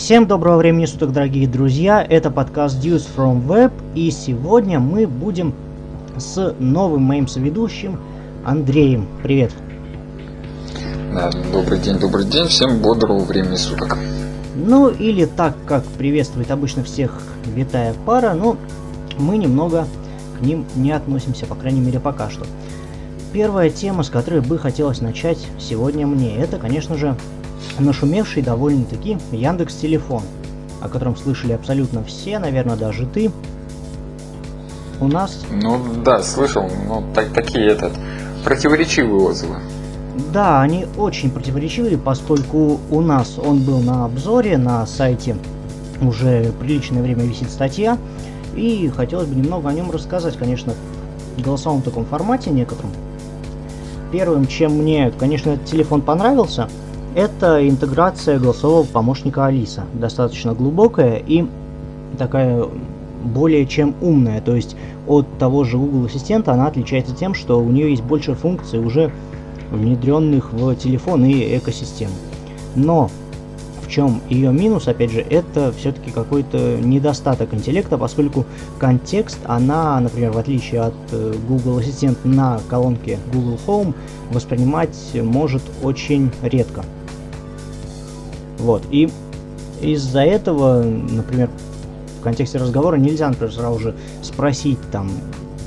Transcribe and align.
Всем 0.00 0.26
доброго 0.26 0.56
времени 0.56 0.86
суток, 0.86 1.12
дорогие 1.12 1.46
друзья! 1.46 2.02
Это 2.02 2.30
подкаст 2.30 2.82
News 2.82 3.06
from 3.14 3.46
Web, 3.46 3.70
и 3.94 4.10
сегодня 4.10 4.80
мы 4.80 5.06
будем 5.06 5.52
с 6.16 6.54
новым 6.58 7.02
моим 7.02 7.28
соведущим 7.28 8.00
Андреем. 8.42 9.06
Привет! 9.22 9.52
Да, 11.12 11.30
добрый 11.52 11.78
день, 11.78 11.98
добрый 11.98 12.24
день, 12.24 12.46
всем 12.46 12.80
бодрого 12.80 13.22
времени 13.24 13.56
суток. 13.56 13.98
Ну, 14.56 14.88
или 14.88 15.26
так, 15.26 15.54
как 15.66 15.84
приветствует 15.84 16.50
обычно 16.50 16.82
всех 16.82 17.22
витая 17.44 17.94
пара, 18.06 18.32
но 18.32 18.56
мы 19.18 19.36
немного 19.36 19.86
к 20.38 20.40
ним 20.40 20.64
не 20.76 20.92
относимся, 20.92 21.44
по 21.44 21.54
крайней 21.54 21.80
мере, 21.80 22.00
пока 22.00 22.30
что. 22.30 22.46
Первая 23.34 23.68
тема, 23.68 24.02
с 24.02 24.08
которой 24.08 24.40
бы 24.40 24.58
хотелось 24.58 25.02
начать 25.02 25.46
сегодня 25.58 26.06
мне, 26.06 26.34
это, 26.36 26.56
конечно 26.56 26.96
же, 26.96 27.16
нашумевший 27.78 28.42
довольно-таки 28.42 29.18
Яндекс 29.32 29.74
Телефон, 29.76 30.22
о 30.80 30.88
котором 30.88 31.16
слышали 31.16 31.52
абсолютно 31.52 32.04
все, 32.04 32.38
наверное, 32.38 32.76
даже 32.76 33.06
ты. 33.06 33.30
У 35.00 35.08
нас... 35.08 35.44
Ну 35.50 35.80
да, 36.04 36.22
слышал, 36.22 36.68
но 36.86 37.02
так, 37.14 37.32
такие 37.32 37.66
этот, 37.68 37.92
противоречивые 38.44 39.22
отзывы. 39.22 39.56
Да, 40.32 40.60
они 40.60 40.86
очень 40.98 41.30
противоречивые, 41.30 41.96
поскольку 41.96 42.80
у 42.90 43.00
нас 43.00 43.38
он 43.38 43.62
был 43.62 43.80
на 43.80 44.04
обзоре 44.04 44.58
на 44.58 44.86
сайте 44.86 45.36
уже 46.02 46.52
приличное 46.60 47.02
время 47.02 47.24
висит 47.24 47.50
статья, 47.50 47.98
и 48.54 48.90
хотелось 48.94 49.26
бы 49.26 49.34
немного 49.34 49.68
о 49.68 49.72
нем 49.72 49.90
рассказать, 49.90 50.36
конечно, 50.36 50.74
в 51.36 51.42
голосовом 51.42 51.82
таком 51.82 52.04
формате 52.04 52.50
некотором. 52.50 52.90
Первым, 54.12 54.46
чем 54.46 54.78
мне, 54.78 55.12
конечно, 55.18 55.50
этот 55.50 55.66
телефон 55.66 56.02
понравился– 56.02 56.68
это 57.14 57.68
интеграция 57.68 58.38
голосового 58.38 58.84
помощника 58.86 59.46
Алиса. 59.46 59.84
Достаточно 59.94 60.54
глубокая 60.54 61.16
и 61.16 61.46
такая 62.18 62.66
более 63.22 63.66
чем 63.66 63.94
умная. 64.00 64.40
То 64.40 64.54
есть 64.54 64.76
от 65.06 65.26
того 65.38 65.64
же 65.64 65.76
Google 65.76 66.06
Ассистента 66.06 66.52
она 66.52 66.66
отличается 66.66 67.14
тем, 67.14 67.34
что 67.34 67.60
у 67.60 67.68
нее 67.68 67.90
есть 67.90 68.02
больше 68.02 68.34
функций 68.34 68.78
уже 68.78 69.12
внедренных 69.70 70.52
в 70.52 70.74
телефон 70.76 71.24
и 71.24 71.56
экосистему. 71.56 72.12
Но 72.74 73.10
в 73.82 73.88
чем 73.88 74.20
ее 74.28 74.52
минус, 74.52 74.86
опять 74.86 75.10
же, 75.10 75.20
это 75.20 75.72
все-таки 75.72 76.12
какой-то 76.12 76.78
недостаток 76.80 77.52
интеллекта, 77.52 77.98
поскольку 77.98 78.46
контекст 78.78 79.38
она, 79.46 79.98
например, 79.98 80.30
в 80.30 80.38
отличие 80.38 80.82
от 80.82 80.94
э, 81.10 81.34
Google 81.48 81.78
Ассистент 81.78 82.24
на 82.24 82.60
колонке 82.68 83.18
Google 83.32 83.58
Home, 83.66 83.94
воспринимать 84.30 84.96
может 85.14 85.62
очень 85.82 86.30
редко. 86.42 86.84
Вот. 88.60 88.82
И 88.90 89.10
из-за 89.80 90.20
этого, 90.20 90.82
например, 90.82 91.48
в 92.18 92.22
контексте 92.22 92.58
разговора 92.58 92.96
нельзя, 92.96 93.28
например, 93.28 93.52
сразу 93.52 93.78
же 93.78 93.94
спросить 94.22 94.78
там 94.92 95.10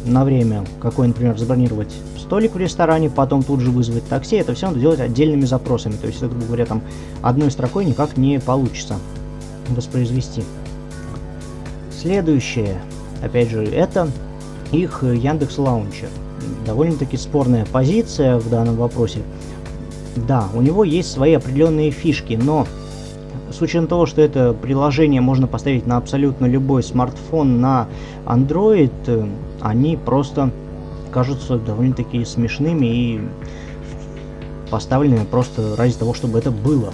на 0.05 0.23
время, 0.23 0.63
какой, 0.81 1.08
например, 1.08 1.38
забронировать 1.38 1.94
столик 2.19 2.53
в 2.53 2.58
ресторане, 2.58 3.09
потом 3.09 3.44
тут 3.44 3.59
же 3.59 3.72
вызвать 3.72 4.08
такси. 4.08 4.35
Это 4.35 4.53
все 4.53 4.67
надо 4.67 4.80
делать 4.80 5.00
отдельными 5.00 5.45
запросами. 5.45 5.94
То 5.94 6.08
есть, 6.08 6.19
это, 6.19 6.27
грубо 6.27 6.45
говоря, 6.45 6.66
там 6.66 6.81
одной 7.22 7.52
строкой 7.52 7.85
никак 7.85 8.17
не 8.17 8.39
получится 8.39 8.95
воспроизвести. 9.69 10.44
Следующее, 12.02 12.80
опять 13.23 13.50
же, 13.50 13.63
это 13.63 14.09
их 14.72 15.03
Яндекс 15.03 15.57
Лаунчер. 15.57 16.09
Довольно-таки 16.66 17.17
спорная 17.17 17.66
позиция 17.66 18.38
в 18.38 18.50
данном 18.50 18.75
вопросе. 18.75 19.22
Да, 20.16 20.47
у 20.53 20.61
него 20.61 20.83
есть 20.83 21.11
свои 21.11 21.33
определенные 21.33 21.91
фишки, 21.91 22.33
но 22.41 22.67
с 23.53 23.61
учетом 23.61 23.87
того, 23.87 24.05
что 24.05 24.21
это 24.21 24.53
приложение 24.53 25.21
можно 25.21 25.47
поставить 25.47 25.85
на 25.85 25.97
абсолютно 25.97 26.45
любой 26.45 26.83
смартфон 26.83 27.61
на 27.61 27.87
Android, 28.25 28.91
э, 29.05 29.27
они 29.61 29.95
просто 29.95 30.51
кажутся 31.11 31.57
довольно-таки 31.57 32.25
смешными 32.25 32.85
и 32.85 33.22
поставленными 34.72 35.25
просто 35.25 35.75
ради 35.75 35.94
того, 35.94 36.16
чтобы 36.16 36.39
это 36.39 36.50
было. 36.50 36.91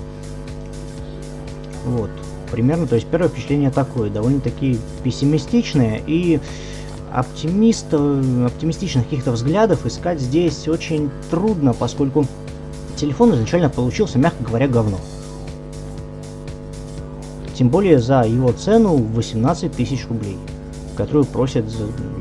Вот, 1.85 2.09
примерно, 2.51 2.87
то 2.87 2.95
есть 2.95 3.07
первое 3.07 3.29
впечатление 3.29 3.71
такое, 3.71 4.09
довольно-таки 4.09 4.77
пессимистичное 5.03 6.01
и 6.05 6.41
оптимист, 7.13 7.93
оптимистичных 7.93 9.05
каких-то 9.05 9.31
взглядов 9.31 9.85
искать 9.85 10.19
здесь 10.19 10.67
очень 10.67 11.09
трудно, 11.31 11.73
поскольку 11.73 12.25
телефон 12.97 13.33
изначально 13.33 13.69
получился, 13.69 14.19
мягко 14.19 14.43
говоря, 14.43 14.67
говно. 14.67 14.97
Тем 17.59 17.67
более 17.67 17.99
за 17.99 18.21
его 18.21 18.53
цену 18.53 18.95
18 18.95 19.73
тысяч 19.73 20.07
рублей, 20.07 20.37
которую 20.95 21.25
просят 21.25 21.65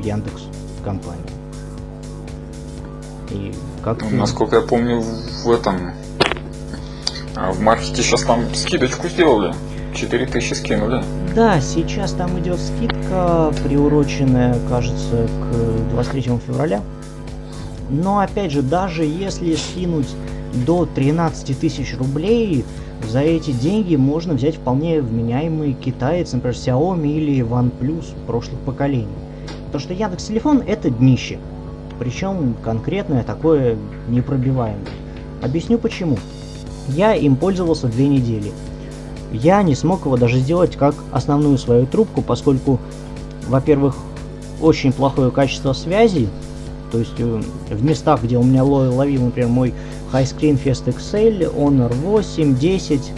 Яндекс 0.03 0.41
компания. 0.83 1.21
И 3.31 3.53
как 3.81 4.01
ну, 4.01 4.17
Насколько 4.17 4.57
я 4.57 4.61
помню, 4.61 5.01
в 5.45 5.49
этом 5.49 5.91
а, 7.37 7.53
в 7.53 7.61
маркете 7.61 8.03
сейчас 8.03 8.23
там 8.23 8.53
скидочку 8.53 9.07
сделали. 9.07 9.55
4000 9.95 10.53
скинули. 10.55 11.01
Да, 11.33 11.61
сейчас 11.61 12.11
там 12.11 12.37
идет 12.41 12.59
скидка, 12.59 13.53
приуроченная, 13.63 14.57
кажется, 14.67 15.25
к 15.25 15.91
23 15.91 16.21
февраля. 16.45 16.81
Но 17.89 18.19
опять 18.19 18.51
же, 18.51 18.61
даже 18.61 19.05
если 19.05 19.55
скинуть 19.55 20.09
до 20.65 20.85
13 20.85 21.57
тысяч 21.57 21.95
рублей, 21.97 22.65
за 23.07 23.21
эти 23.21 23.51
деньги 23.51 23.95
можно 23.95 24.33
взять 24.33 24.55
вполне 24.55 25.01
вменяемый 25.01 25.73
китаец, 25.73 26.33
например, 26.33 26.55
Xiaomi 26.55 27.07
или 27.07 27.43
OnePlus 27.43 28.05
прошлых 28.27 28.59
поколений. 28.61 29.07
Потому 29.67 29.81
что 29.81 29.93
Яндекс 29.93 30.25
Телефон 30.25 30.63
это 30.65 30.89
днище. 30.89 31.39
Причем 31.97 32.55
конкретное 32.63 33.23
такое 33.23 33.77
непробиваемое. 34.07 34.85
Объясню 35.41 35.77
почему. 35.77 36.17
Я 36.89 37.13
им 37.13 37.35
пользовался 37.35 37.87
две 37.87 38.07
недели. 38.07 38.51
Я 39.31 39.61
не 39.63 39.75
смог 39.75 40.05
его 40.05 40.17
даже 40.17 40.39
сделать 40.39 40.75
как 40.75 40.95
основную 41.11 41.57
свою 41.57 41.85
трубку, 41.85 42.21
поскольку, 42.21 42.79
во-первых, 43.47 43.95
очень 44.61 44.91
плохое 44.91 45.31
качество 45.31 45.73
связи, 45.73 46.29
то 46.91 46.97
есть 46.97 47.13
э, 47.19 47.41
в 47.69 47.83
местах, 47.83 48.23
где 48.23 48.37
у 48.37 48.43
меня 48.43 48.63
ловил, 48.63 49.25
например, 49.25 49.49
мой 49.49 49.73
High 50.11 50.25
Screen 50.25 50.61
Fest 50.61 50.85
XL, 50.85 51.55
Honor 51.55 51.93
8, 51.93 52.57
10, 52.57 53.11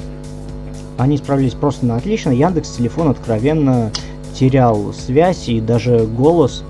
они 0.98 1.18
справились 1.18 1.54
просто 1.54 1.86
на 1.86 1.96
отлично. 1.96 2.32
Яндекс 2.32 2.72
телефон 2.72 3.10
откровенно 3.10 3.92
терял 4.34 4.94
связь 4.94 5.48
и 5.50 5.62
даже 5.62 6.00
голос 6.00 6.64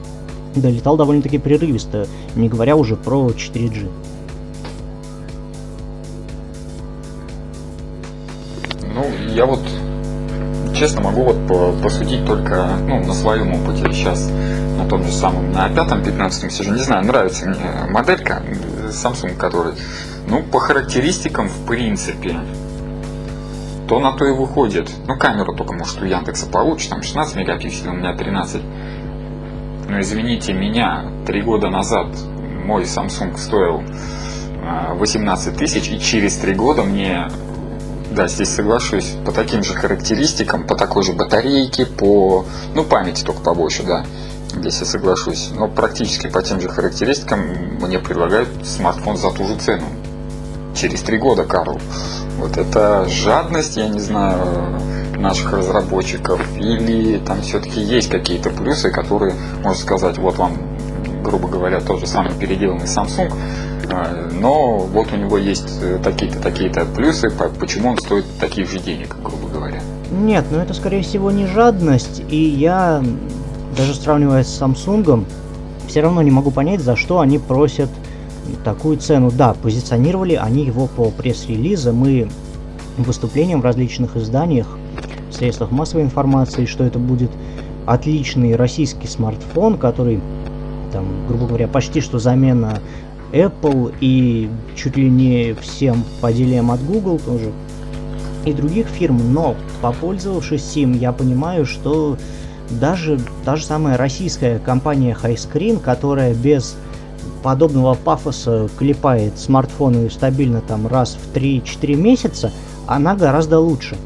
долетал 0.56 0.98
довольно-таки 0.98 1.38
прерывисто, 1.38 2.08
не 2.36 2.50
говоря 2.50 2.76
уже 2.76 2.96
про 2.96 3.30
4G. 3.30 3.90
Ну, 8.94 9.06
я 9.34 9.46
вот 9.46 9.62
честно 10.76 11.02
могу 11.02 11.24
вот 11.24 11.82
посудить 11.82 12.26
только 12.26 12.68
ну, 12.88 13.00
на 13.04 13.14
своем 13.14 13.54
опыте 13.54 13.92
сейчас 13.94 14.30
на 14.78 14.88
том 14.88 15.04
же 15.04 15.12
самом, 15.12 15.52
на 15.52 15.70
пятом, 15.70 16.04
пятнадцатом 16.04 16.50
сижу, 16.50 16.74
не 16.74 16.82
знаю, 16.82 17.06
нравится 17.06 17.46
мне 17.46 17.58
моделька 17.90 18.42
Samsung, 18.90 19.36
который, 19.36 19.74
ну, 20.28 20.44
по 20.44 20.60
характеристикам, 20.60 21.48
в 21.48 21.66
принципе, 21.66 22.40
то 23.88 24.00
на 24.00 24.14
то 24.14 24.26
и 24.26 24.32
выходит. 24.32 24.90
Ну, 25.08 25.18
камера 25.18 25.54
только, 25.54 25.74
может, 25.74 26.02
у 26.02 26.06
Яндекса 26.06 26.48
получше, 26.48 26.90
там 26.90 27.02
16 27.02 27.36
мегапикселей, 27.36 27.90
у 27.90 27.94
меня 27.94 28.16
13. 28.16 28.62
Но 29.90 30.00
извините 30.00 30.54
меня, 30.54 31.06
три 31.28 31.42
года 31.42 31.70
назад 31.70 32.08
мой 32.66 32.84
Samsung 32.84 33.38
стоил 33.38 33.84
18 34.98 35.48
а, 35.48 35.58
тысяч, 35.58 35.90
и 35.90 36.00
через 36.00 36.38
три 36.38 36.54
года 36.54 36.84
мне, 36.84 37.28
да, 38.12 38.28
здесь 38.28 38.50
соглашусь, 38.50 39.16
по 39.26 39.34
таким 39.34 39.64
же 39.64 39.74
характеристикам, 39.74 40.66
по 40.66 40.76
такой 40.76 41.04
же 41.04 41.14
батарейке, 41.14 41.86
по, 41.86 42.46
ну, 42.74 42.86
памяти 42.86 43.24
только 43.24 43.42
побольше, 43.42 43.84
да, 43.84 44.06
здесь 44.56 44.80
я 44.80 44.86
соглашусь. 44.86 45.52
Но 45.54 45.68
практически 45.68 46.28
по 46.28 46.42
тем 46.42 46.62
же 46.62 46.70
характеристикам 46.70 47.42
мне 47.82 48.00
предлагают 48.00 48.50
смартфон 48.66 49.18
за 49.18 49.32
ту 49.32 49.46
же 49.46 49.56
цену. 49.58 49.86
Через 50.76 51.02
три 51.02 51.18
года, 51.18 51.44
Карл. 51.44 51.80
Вот 52.38 52.58
это 52.58 53.06
жадность, 53.08 53.78
я 53.78 53.88
не 53.88 54.00
знаю, 54.00 54.80
наших 55.18 55.54
разработчиков, 55.54 56.42
или 56.58 57.20
там 57.20 57.42
все-таки 57.42 57.80
есть 57.80 58.10
какие-то 58.10 58.50
плюсы, 58.50 58.90
которые, 58.90 59.36
можно 59.64 59.80
сказать, 59.80 60.18
вот 60.18 60.38
вам, 60.38 60.58
грубо 61.24 61.48
говоря, 61.48 61.80
тот 61.80 62.00
же 62.00 62.08
самый 62.08 62.34
переделанный 62.34 62.86
Samsung, 62.86 63.32
а, 63.92 64.30
но 64.32 64.78
вот 64.80 65.14
у 65.14 65.18
него 65.18 65.38
есть 65.38 65.80
такие-то, 66.04 66.40
такие-то 66.40 66.86
плюсы, 66.86 67.30
почему 67.60 67.90
он 67.90 67.98
стоит 67.98 68.26
таких 68.40 68.72
же 68.72 68.80
денег, 68.80 69.16
грубо 69.22 69.48
говоря. 69.48 69.82
Нет, 70.10 70.46
ну 70.50 70.58
это 70.58 70.74
скорее 70.74 71.04
всего 71.04 71.30
не 71.30 71.46
жадность, 71.46 72.24
и 72.28 72.38
я 72.38 73.04
даже 73.78 73.94
сравнивая 73.94 74.44
с 74.44 74.62
Samsung, 74.62 75.26
все 75.88 76.02
равно 76.02 76.22
не 76.22 76.32
могу 76.32 76.52
понять, 76.52 76.82
за 76.82 76.96
что 76.96 77.20
они 77.20 77.38
просят 77.38 77.90
такую 78.64 78.98
цену. 78.98 79.32
Да, 79.32 79.54
позиционировали 79.54 80.36
они 80.36 80.66
его 80.66 80.88
по 80.88 81.10
пресс-релизам 81.10 82.06
и 82.06 82.28
выступлениям 82.98 83.62
в 83.62 83.66
различных 83.66 84.16
изданиях 84.18 84.68
в 85.30 85.34
средствах 85.34 85.72
массовой 85.72 86.04
информации, 86.04 86.66
что 86.66 86.84
это 86.84 87.00
будет 87.00 87.32
отличный 87.86 88.56
российский 88.56 89.08
смартфон, 89.08 89.78
который, 89.78 90.22
там, 90.92 91.06
грубо 91.28 91.48
говоря, 91.48 91.68
почти 91.68 92.02
что 92.02 92.20
замена 92.20 92.80
Apple 93.32 93.94
и 94.02 94.50
чуть 94.76 94.98
ли 94.98 95.10
не 95.10 95.54
всем 95.54 96.04
поделием 96.20 96.70
от 96.72 96.84
Google 96.86 97.20
тоже 97.20 97.52
и 98.46 98.54
других 98.54 98.88
фирм, 98.88 99.34
но 99.34 99.56
попользовавшись 99.82 100.76
им, 100.76 100.94
я 100.94 101.12
понимаю, 101.12 101.66
что 101.66 102.18
даже 102.70 103.20
та 103.46 103.56
же 103.56 103.66
самая 103.66 103.98
российская 103.98 104.60
компания 104.60 105.16
Highscreen, 105.22 105.80
которая 105.80 106.34
без 106.34 106.76
подобного 107.44 107.96
пафоса 107.96 108.70
клепает 108.78 109.38
смартфоны 109.38 110.10
стабильно 110.10 110.62
там 110.62 110.88
раз 110.88 111.18
в 111.22 111.36
3-4 111.36 111.96
месяца, 111.96 112.52
она 112.88 113.16
гораздо 113.16 113.60
лучше. 113.60 113.98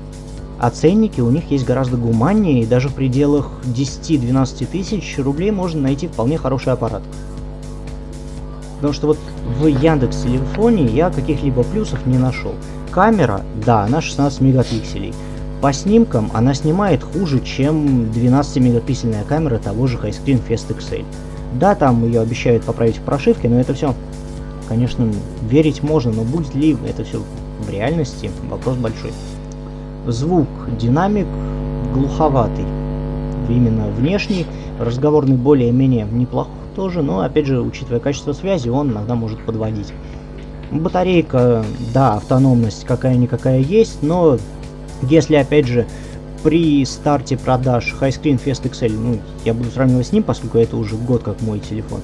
А 0.60 0.72
у 0.72 1.30
них 1.30 1.52
есть 1.52 1.66
гораздо 1.66 1.98
гуманнее, 1.98 2.64
и 2.64 2.66
даже 2.66 2.90
в 2.90 2.94
пределах 2.94 3.52
10-12 3.66 4.66
тысяч 4.66 5.18
рублей 5.20 5.52
можно 5.52 5.82
найти 5.82 6.08
вполне 6.08 6.38
хороший 6.38 6.74
аппарат. 6.74 7.04
Потому 8.76 8.94
что 8.94 9.08
вот 9.08 9.18
в 9.60 9.68
Яндекс 9.68 10.22
телефоне 10.24 10.86
я 10.86 11.10
каких-либо 11.10 11.64
плюсов 11.64 12.06
не 12.06 12.18
нашел. 12.18 12.54
Камера, 12.92 13.42
да, 13.66 13.84
она 13.84 14.02
16 14.02 14.42
мегапикселей. 14.42 15.14
По 15.62 15.74
снимкам 15.74 16.30
она 16.34 16.54
снимает 16.54 17.04
хуже, 17.04 17.40
чем 17.42 18.12
12-мегапиксельная 18.12 19.26
камера 19.26 19.58
того 19.58 19.88
же 19.88 19.98
Highscreen 19.98 20.42
Fest 20.48 20.68
XL. 20.70 21.06
Да, 21.60 21.76
там 21.76 22.06
ее 22.06 22.22
обещают 22.22 22.64
поправить 22.64 22.98
в 22.98 23.02
прошивке, 23.02 23.48
но 23.48 23.60
это 23.60 23.74
все, 23.74 23.94
конечно, 24.68 25.10
верить 25.50 25.84
можно, 25.84 26.12
но 26.12 26.24
будет 26.24 26.54
ли 26.54 26.78
это 26.88 27.04
все 27.04 27.22
в 27.62 27.70
реальности, 27.70 28.30
вопрос 28.50 28.76
большой. 28.78 29.12
Звук, 30.08 30.48
динамик 30.78 31.28
глуховатый, 31.94 32.66
именно 33.50 33.88
внешний, 33.88 34.46
разговорный 34.80 35.38
более-менее 35.38 36.06
неплох 36.12 36.50
тоже, 36.76 37.02
но 37.02 37.22
опять 37.22 37.46
же, 37.46 37.62
учитывая 37.62 38.00
качество 38.00 38.34
связи, 38.34 38.68
он 38.70 38.92
иногда 38.92 39.16
может 39.16 39.44
подводить. 39.46 39.94
Батарейка, 40.72 41.64
да, 41.94 42.16
автономность 42.16 42.84
какая-никакая 42.86 43.60
есть, 43.60 44.04
но 44.04 44.38
если 45.04 45.36
опять 45.36 45.68
же 45.68 45.86
при 46.46 46.86
старте 46.86 47.38
продаж 47.38 47.96
Highscreen 48.00 48.40
Fest 48.40 48.70
XL, 48.70 48.92
ну, 48.92 49.18
я 49.46 49.56
буду 49.56 49.72
сравнивать 49.72 50.06
с 50.06 50.12
ним, 50.12 50.22
поскольку 50.22 50.60
это 50.60 50.78
уже 50.78 50.96
год 50.96 51.24
как 51.24 51.42
мой 51.42 51.58
телефон, 51.58 52.02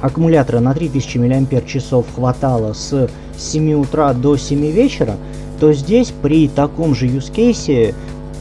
аккумулятора 0.00 0.58
на 0.58 0.74
3000 0.74 1.18
мАч 1.18 1.76
хватало 2.12 2.72
с 2.72 3.08
7 3.38 3.74
утра 3.74 4.12
до 4.12 4.36
7 4.36 4.72
вечера, 4.72 5.14
то 5.60 5.72
здесь 5.72 6.12
при 6.20 6.48
таком 6.48 6.96
же 6.96 7.06
use 7.06 7.32
case 7.32 7.94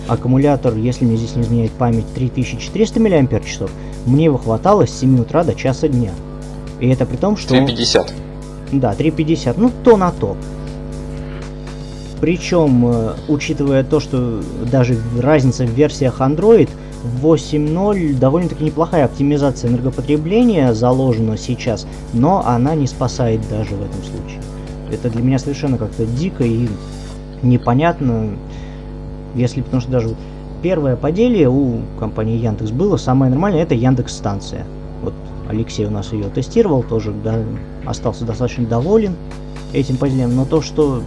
аккумулятор, 0.08 0.76
если 0.78 1.06
мне 1.06 1.18
здесь 1.18 1.36
не 1.36 1.44
изменяет 1.44 1.72
память, 1.74 2.12
3400 2.16 3.00
мАч, 3.00 3.60
мне 4.08 4.26
его 4.26 4.40
хватало 4.40 4.88
с 4.88 5.00
7 5.00 5.20
утра 5.20 5.44
до 5.44 5.54
часа 5.54 5.88
дня. 5.88 6.12
И 6.80 6.88
это 6.88 7.06
при 7.06 7.18
том, 7.18 7.38
что... 7.38 7.50
350. 7.50 8.14
Да, 8.72 8.96
350, 8.96 9.60
ну 9.60 9.72
то 9.84 9.96
на 9.96 10.10
то. 10.10 10.36
Причем, 12.22 12.86
э, 12.86 13.14
учитывая 13.28 13.84
то, 13.84 14.00
что 14.00 14.42
даже 14.72 14.98
разница 15.18 15.66
в 15.66 15.70
версиях 15.70 16.20
Android, 16.20 16.70
в 17.04 17.26
8.0 17.26 18.18
довольно-таки 18.18 18.64
неплохая 18.64 19.06
оптимизация 19.06 19.70
энергопотребления 19.70 20.74
заложена 20.74 21.38
сейчас, 21.38 21.88
но 22.14 22.44
она 22.46 22.76
не 22.76 22.88
спасает 22.88 23.42
даже 23.50 23.76
в 23.76 23.82
этом 23.82 24.04
случае. 24.04 24.42
Это 24.92 25.10
для 25.10 25.22
меня 25.22 25.40
совершенно 25.40 25.78
как-то 25.78 26.06
дико 26.06 26.44
и 26.44 26.68
непонятно, 27.42 28.32
если 29.36 29.62
потому 29.62 29.82
что 29.82 29.92
даже 29.92 30.16
первое 30.62 30.98
поделие 30.98 31.50
у 31.50 31.80
компании 32.00 32.38
Яндекс 32.38 32.72
было 32.72 32.98
самое 32.98 33.32
нормальное, 33.32 33.64
это 33.64 33.76
Яндекс 33.76 34.14
станция. 34.14 34.66
Вот 35.02 35.14
Алексей 35.48 35.86
у 35.86 35.92
нас 35.92 36.12
ее 36.12 36.26
тестировал, 36.26 36.84
тоже 36.84 37.14
да, 37.24 37.38
остался 37.86 38.26
достаточно 38.26 38.66
доволен 38.66 39.16
этим 39.72 39.96
поделием, 39.96 40.36
но 40.36 40.44
то, 40.44 40.62
что 40.62 41.02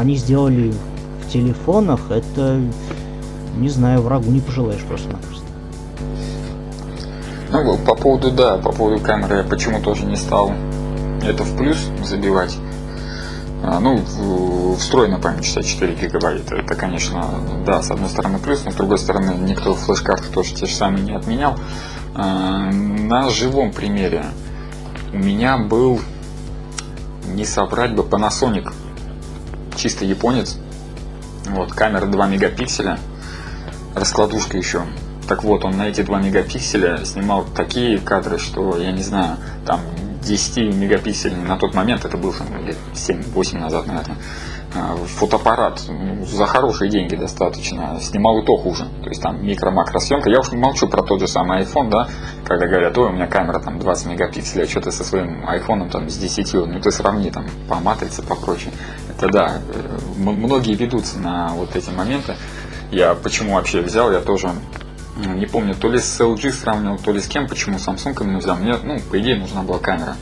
они 0.00 0.16
сделали 0.16 0.72
в 1.22 1.30
телефонах, 1.30 2.00
это, 2.10 2.58
не 3.56 3.68
знаю, 3.68 4.00
врагу 4.00 4.30
не 4.30 4.40
пожелаешь 4.40 4.82
просто-напросто. 4.82 5.44
Ну, 7.52 7.76
по 7.78 7.94
поводу, 7.94 8.30
да, 8.30 8.56
по 8.56 8.72
поводу 8.72 9.02
камеры 9.02 9.36
я 9.36 9.42
почему 9.42 9.82
тоже 9.82 10.06
не 10.06 10.16
стал 10.16 10.52
это 11.22 11.44
в 11.44 11.54
плюс 11.54 11.76
забивать. 12.02 12.56
А, 13.62 13.78
ну, 13.78 14.02
встроена 14.78 15.18
память 15.18 15.44
64 15.44 15.94
гигабайта. 15.94 16.54
Это, 16.56 16.74
конечно, 16.74 17.22
да, 17.66 17.82
с 17.82 17.90
одной 17.90 18.08
стороны 18.08 18.38
плюс, 18.38 18.64
но 18.64 18.70
с 18.70 18.74
другой 18.74 18.98
стороны 18.98 19.34
никто 19.38 19.74
флеш-карты 19.74 20.28
тоже 20.32 20.54
те 20.54 20.64
же 20.64 20.74
самые 20.74 21.04
не 21.04 21.12
отменял. 21.12 21.58
А, 22.14 22.70
на 22.70 23.28
живом 23.28 23.70
примере 23.70 24.24
у 25.12 25.18
меня 25.18 25.58
был, 25.58 26.00
не 27.34 27.44
собрать 27.44 27.94
бы, 27.94 28.02
Panasonic 28.02 28.72
чисто 29.76 30.04
японец. 30.04 30.58
Вот, 31.46 31.72
камера 31.72 32.06
2 32.06 32.26
мегапикселя, 32.28 32.98
раскладушка 33.94 34.56
еще. 34.56 34.82
Так 35.28 35.44
вот, 35.44 35.64
он 35.64 35.76
на 35.76 35.88
эти 35.88 36.02
2 36.02 36.20
мегапикселя 36.20 37.04
снимал 37.04 37.44
такие 37.44 37.98
кадры, 37.98 38.38
что, 38.38 38.76
я 38.76 38.92
не 38.92 39.02
знаю, 39.02 39.36
там 39.66 39.80
10 40.22 40.74
мегапиксельный 40.74 41.44
на 41.44 41.56
тот 41.56 41.74
момент, 41.74 42.04
это 42.04 42.16
был 42.16 42.34
лет 42.64 42.76
7-8 42.94 43.58
назад, 43.58 43.86
наверное, 43.86 44.16
фотоаппарат 44.72 45.82
ну, 45.88 46.24
за 46.24 46.46
хорошие 46.46 46.90
деньги 46.90 47.16
достаточно 47.16 47.98
снимал 48.00 48.38
и 48.38 48.46
то 48.46 48.56
хуже. 48.56 48.86
То 49.02 49.08
есть 49.08 49.22
там 49.22 49.42
микро-макросъемка. 49.42 50.30
Я 50.30 50.40
уж 50.40 50.52
молчу 50.52 50.88
про 50.88 51.02
тот 51.02 51.20
же 51.20 51.26
самый 51.26 51.62
iPhone, 51.62 51.90
да, 51.90 52.08
когда 52.44 52.66
говорят, 52.66 52.96
ой, 52.96 53.08
у 53.08 53.12
меня 53.12 53.26
камера 53.26 53.58
там 53.58 53.78
20 53.78 54.06
мегапикселей, 54.06 54.64
а 54.64 54.68
что 54.68 54.80
ты 54.80 54.92
со 54.92 55.04
своим 55.04 55.44
iPhone 55.44 55.90
там 55.90 56.08
с 56.08 56.16
10, 56.16 56.54
ну 56.54 56.80
ты 56.80 56.90
сравни 56.90 57.30
там 57.30 57.46
по 57.68 57.76
матрице, 57.76 58.22
по 58.22 58.36
прочее. 58.36 58.72
Это 59.08 59.28
да, 59.28 59.60
э, 59.68 59.98
многие 60.16 60.74
ведутся 60.74 61.18
на 61.18 61.48
вот 61.48 61.74
эти 61.74 61.90
моменты. 61.90 62.36
Я 62.90 63.14
почему 63.14 63.54
вообще 63.54 63.80
взял, 63.80 64.12
я 64.12 64.20
тоже 64.20 64.50
не 65.16 65.46
помню, 65.46 65.74
то 65.74 65.88
ли 65.88 65.98
с 65.98 66.20
LG 66.20 66.52
сравнивал, 66.52 66.98
то 66.98 67.12
ли 67.12 67.20
с 67.20 67.26
кем, 67.26 67.46
почему 67.46 67.76
Samsung 67.76 68.16
именно 68.22 68.38
взял. 68.38 68.56
Мне, 68.56 68.74
ну, 68.82 68.98
по 69.10 69.20
идее, 69.20 69.36
нужна 69.36 69.62
была 69.62 69.78
камера. 69.78 70.16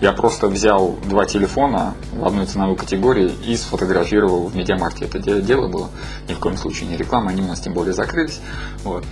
Я 0.00 0.12
просто 0.12 0.46
взял 0.46 0.96
два 1.04 1.26
телефона 1.26 1.94
в 2.12 2.26
одной 2.26 2.46
ценовой 2.46 2.76
категории 2.76 3.30
и 3.46 3.54
сфотографировал 3.56 4.46
в 4.46 4.56
Медиамарте. 4.56 5.04
Это 5.04 5.18
дело 5.18 5.68
было. 5.68 5.90
Ни 6.28 6.32
в 6.32 6.38
коем 6.38 6.56
случае 6.56 6.88
не 6.88 6.96
реклама, 6.96 7.30
они 7.30 7.42
у 7.42 7.46
нас 7.46 7.60
тем 7.60 7.74
более 7.74 7.92
закрылись. 7.92 8.40
Вот. 8.82 9.04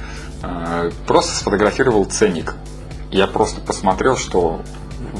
А, 0.42 0.90
просто 1.06 1.36
сфотографировал 1.36 2.06
ценник. 2.06 2.54
Я 3.10 3.26
просто 3.26 3.60
посмотрел, 3.60 4.16
что 4.16 4.62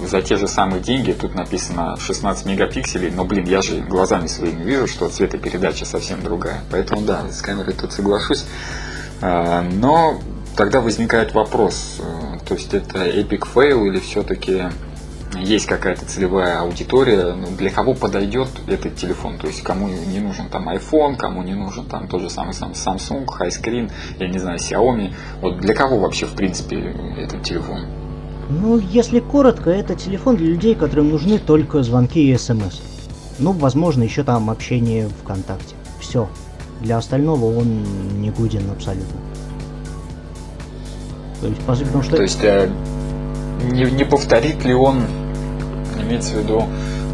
за 0.06 0.22
те 0.22 0.36
же 0.36 0.48
самые 0.48 0.80
деньги, 0.80 1.12
тут 1.12 1.34
написано 1.34 1.96
16 1.98 2.46
мегапикселей, 2.46 3.10
но, 3.10 3.24
блин, 3.24 3.44
я 3.46 3.60
же 3.60 3.80
глазами 3.80 4.26
своими 4.26 4.62
вижу, 4.62 4.86
что 4.86 5.08
цветопередача 5.08 5.84
совсем 5.84 6.22
другая. 6.22 6.62
Поэтому, 6.70 7.02
да, 7.02 7.30
с 7.30 7.42
камерой 7.42 7.74
тут 7.74 7.92
соглашусь. 7.92 8.46
А, 9.20 9.62
но 9.62 10.18
тогда 10.56 10.80
возникает 10.80 11.34
вопрос, 11.34 12.00
э, 12.00 12.38
то 12.46 12.54
есть 12.54 12.74
это 12.74 13.06
epic 13.06 13.46
fail 13.54 13.86
или 13.86 14.00
все-таки 14.00 14.64
есть 15.36 15.66
какая-то 15.66 16.06
целевая 16.06 16.60
аудитория, 16.60 17.34
ну, 17.34 17.48
для 17.56 17.70
кого 17.70 17.94
подойдет 17.94 18.48
этот 18.66 18.96
телефон, 18.96 19.38
то 19.38 19.46
есть 19.46 19.62
кому 19.62 19.88
не 19.88 20.20
нужен 20.20 20.48
там 20.48 20.68
iPhone, 20.68 21.16
кому 21.16 21.42
не 21.42 21.54
нужен 21.54 21.84
там 21.86 22.08
тот 22.08 22.22
же 22.22 22.30
самый 22.30 22.52
Samsung, 22.52 23.26
High 23.26 23.50
Screen, 23.50 23.90
я 24.18 24.28
не 24.28 24.38
знаю, 24.38 24.58
Xiaomi, 24.58 25.14
вот 25.40 25.58
для 25.58 25.74
кого 25.74 25.98
вообще 25.98 26.26
в 26.26 26.32
принципе 26.32 26.94
этот 27.18 27.42
телефон? 27.42 27.86
Ну, 28.50 28.78
если 28.78 29.20
коротко, 29.20 29.70
это 29.70 29.94
телефон 29.94 30.36
для 30.36 30.46
людей, 30.46 30.74
которым 30.74 31.10
нужны 31.10 31.38
только 31.38 31.82
звонки 31.82 32.30
и 32.30 32.36
смс. 32.38 32.80
Ну, 33.38 33.52
возможно, 33.52 34.02
еще 34.02 34.24
там 34.24 34.48
общение 34.48 35.08
ВКонтакте. 35.22 35.74
Все. 36.00 36.28
Для 36.80 36.96
остального 36.96 37.58
он 37.58 37.84
не 38.20 38.30
годен 38.30 38.62
абсолютно. 38.70 39.20
То 41.42 41.48
есть, 41.48 41.60
потому 41.60 42.02
что... 42.02 42.16
То 42.16 42.22
есть, 42.22 42.42
э, 42.42 42.70
не, 43.62 43.90
не 43.90 44.04
повторит 44.04 44.64
ли 44.64 44.74
он, 44.74 45.02
имеется 46.00 46.36
в 46.36 46.38
виду, 46.38 46.64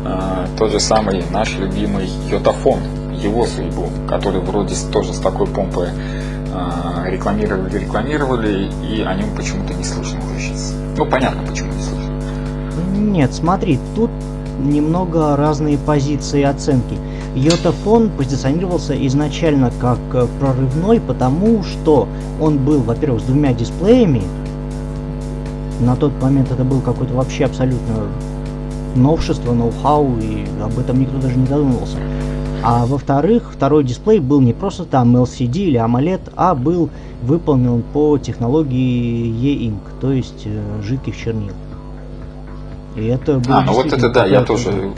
э, 0.04 0.46
тот 0.58 0.70
же 0.70 0.80
самый 0.80 1.24
наш 1.30 1.56
любимый 1.56 2.08
йотафон, 2.30 2.80
его 3.12 3.46
судьбу, 3.46 3.88
который 4.08 4.40
вроде 4.40 4.74
тоже 4.92 5.12
с 5.12 5.18
такой 5.18 5.46
помпой 5.46 5.88
э, 5.88 7.10
рекламировали, 7.10 7.78
рекламировали, 7.78 8.70
и 8.86 9.02
о 9.02 9.14
нем 9.14 9.34
почему-то 9.36 9.74
не 9.74 9.84
слышно 9.84 10.20
уже 10.26 10.40
сейчас. 10.40 10.74
Ну, 10.96 11.06
понятно, 11.06 11.42
почему 11.46 11.72
не 11.72 11.82
слышно. 11.82 12.12
Нет, 12.96 13.32
смотри, 13.32 13.78
тут 13.94 14.10
немного 14.60 15.36
разные 15.36 15.78
позиции 15.78 16.42
оценки. 16.42 16.98
Йотафон 17.34 18.10
позиционировался 18.10 18.94
изначально 19.06 19.72
как 19.80 19.98
э, 20.12 20.26
прорывной, 20.38 21.00
потому 21.00 21.64
что 21.64 22.06
он 22.40 22.58
был, 22.58 22.80
во-первых, 22.80 23.22
с 23.22 23.24
двумя 23.24 23.52
дисплеями, 23.52 24.22
на 25.80 25.96
тот 25.96 26.12
момент 26.22 26.50
это 26.50 26.64
был 26.64 26.80
какой-то 26.80 27.14
вообще 27.14 27.44
абсолютно 27.44 28.06
новшество, 28.94 29.52
ноу-хау, 29.52 30.18
и 30.18 30.46
об 30.62 30.78
этом 30.78 31.00
никто 31.00 31.18
даже 31.18 31.36
не 31.36 31.46
додумывался. 31.46 31.98
А 32.62 32.86
во-вторых, 32.86 33.50
второй 33.52 33.84
дисплей 33.84 34.20
был 34.20 34.40
не 34.40 34.54
просто 34.54 34.84
там 34.84 35.14
LCD 35.16 35.56
или 35.56 35.78
AMOLED, 35.78 36.32
а 36.34 36.54
был 36.54 36.88
выполнен 37.22 37.82
по 37.92 38.16
технологии 38.18 39.28
E-Ink, 39.28 39.80
то 40.00 40.12
есть 40.12 40.42
э, 40.46 40.80
жидких 40.82 41.16
чернил. 41.16 41.52
И 42.96 43.06
это 43.06 43.38
было 43.38 43.58
А, 43.58 43.62
ну 43.62 43.72
вот 43.72 43.92
это 43.92 44.08
да, 44.08 44.24
я 44.24 44.42
тоже, 44.44 44.92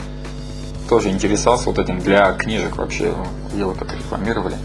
тоже 0.87 1.09
интересовался 1.09 1.65
вот 1.69 1.79
этим 1.79 1.99
для 1.99 2.31
книжек 2.33 2.77
вообще, 2.77 3.11
его 3.53 3.73
так 3.73 3.93
рекламировали. 3.93 4.55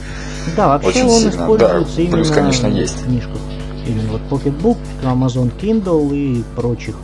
Да, 0.56 0.68
вообще 0.68 0.88
Очень 0.88 1.04
он 1.04 1.18
сильно. 1.18 1.30
используется 1.30 1.96
да, 1.96 2.02
именно 2.02 2.16
плюс, 2.16 2.30
конечно, 2.30 2.66
есть. 2.68 3.00
в 3.00 3.04
книжках. 3.04 3.40
Именно 3.86 4.12
вот 4.12 4.22
Pocketbook, 4.30 4.78
Amazon 5.02 5.50
Kindle 5.60 6.14
и 6.14 6.44
прочих. 6.54 6.94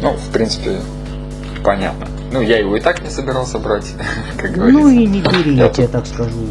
Ну, 0.00 0.12
в 0.12 0.32
принципе, 0.32 0.80
понятно. 1.64 2.06
Ну, 2.32 2.40
я 2.40 2.58
его 2.58 2.76
и 2.76 2.80
так 2.80 3.02
не 3.02 3.10
собирался 3.10 3.58
брать, 3.58 3.86
как 4.36 4.52
говорится. 4.52 4.82
Ну 4.82 4.88
и 4.88 5.06
не 5.06 5.22
бери, 5.22 5.54
я, 5.54 5.64
я 5.64 5.68
тебе 5.70 5.88
так 5.88 6.06
скажу. 6.06 6.46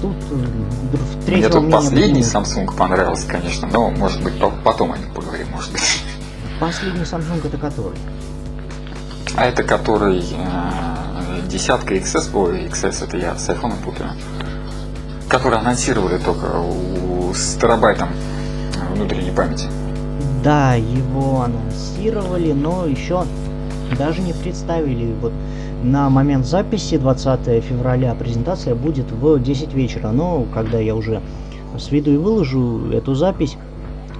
Тут 0.00 0.16
э, 0.30 1.30
Мне 1.30 1.48
тут 1.48 1.70
последний 1.70 2.22
Samsung 2.22 2.74
понравился, 2.76 3.26
конечно, 3.28 3.68
но, 3.72 3.90
может 3.90 4.22
быть, 4.22 4.34
потом 4.64 4.92
о 4.92 4.98
нем 4.98 5.12
поговорим, 5.12 5.48
может 5.50 5.72
быть. 5.72 5.82
Последний 6.60 7.02
Samsung 7.02 7.44
это 7.44 7.56
который? 7.58 7.98
А 9.36 9.44
это 9.44 9.62
который 9.64 10.20
э, 10.20 11.48
десятка 11.48 11.94
XS, 11.94 12.30
ой, 12.34 12.66
XS 12.66 13.04
это 13.04 13.16
я 13.16 13.36
с 13.36 13.48
iPhone 13.48 13.74
путаю, 13.82 14.10
который 15.28 15.58
анонсировали 15.58 16.18
только 16.18 16.62
с 17.34 17.56
терабайтом 17.56 18.08
внутренней 18.94 19.30
памяти. 19.30 19.66
Да, 20.42 20.74
его 20.74 21.42
анонсировали, 21.42 22.52
но 22.52 22.86
еще 22.86 23.24
даже 23.98 24.22
не 24.22 24.32
представили. 24.32 25.14
Вот 25.20 25.32
на 25.82 26.08
момент 26.10 26.46
записи 26.46 26.96
20 26.96 27.62
февраля 27.62 28.14
презентация 28.14 28.74
будет 28.74 29.10
в 29.10 29.38
10 29.38 29.72
вечера. 29.74 30.10
Но 30.10 30.46
когда 30.54 30.78
я 30.78 30.94
уже 30.94 31.20
с 31.78 31.90
виду 31.90 32.12
и 32.12 32.16
выложу 32.16 32.90
эту 32.92 33.14
запись, 33.14 33.56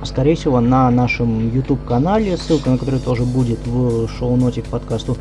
скорее 0.04 0.36
всего, 0.36 0.60
на 0.60 0.90
нашем 0.90 1.50
YouTube 1.52 1.84
канале, 1.84 2.36
ссылка 2.36 2.70
на 2.70 2.78
который 2.78 3.00
тоже 3.00 3.24
будет 3.24 3.58
в 3.66 4.08
шоу-ноте 4.08 4.62
к 4.62 4.66
подкасту, 4.66 5.16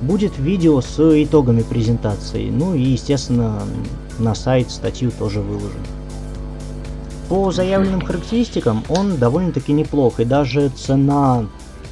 будет 0.00 0.38
видео 0.38 0.80
с 0.80 0.98
итогами 1.22 1.62
презентации. 1.62 2.50
Ну 2.50 2.74
и, 2.74 2.82
естественно, 2.82 3.60
на 4.18 4.34
сайт 4.34 4.70
статью 4.70 5.10
тоже 5.10 5.40
выложим. 5.40 5.80
По 7.28 7.50
заявленным 7.52 8.00
характеристикам 8.00 8.84
он 8.88 9.16
довольно-таки 9.16 9.72
неплох, 9.72 10.18
и 10.20 10.24
даже 10.24 10.70
цена 10.70 11.44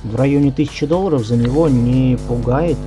в 0.03 0.17
районе 0.17 0.51
1000 0.51 0.87
долларов 0.87 1.27
за 1.27 1.37
него 1.37 1.69
не 1.69 2.17
пугает. 2.29 2.79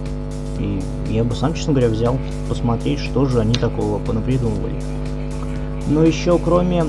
И 0.59 0.81
я 1.09 1.23
бы 1.23 1.35
сам, 1.35 1.53
честно 1.53 1.73
говоря, 1.73 1.89
взял 1.89 2.17
посмотреть, 2.47 2.99
что 2.99 3.25
же 3.25 3.39
они 3.39 3.53
такого 3.53 3.99
понапридумывали. 3.99 4.81
Но 5.87 6.03
еще 6.03 6.37
кроме 6.37 6.85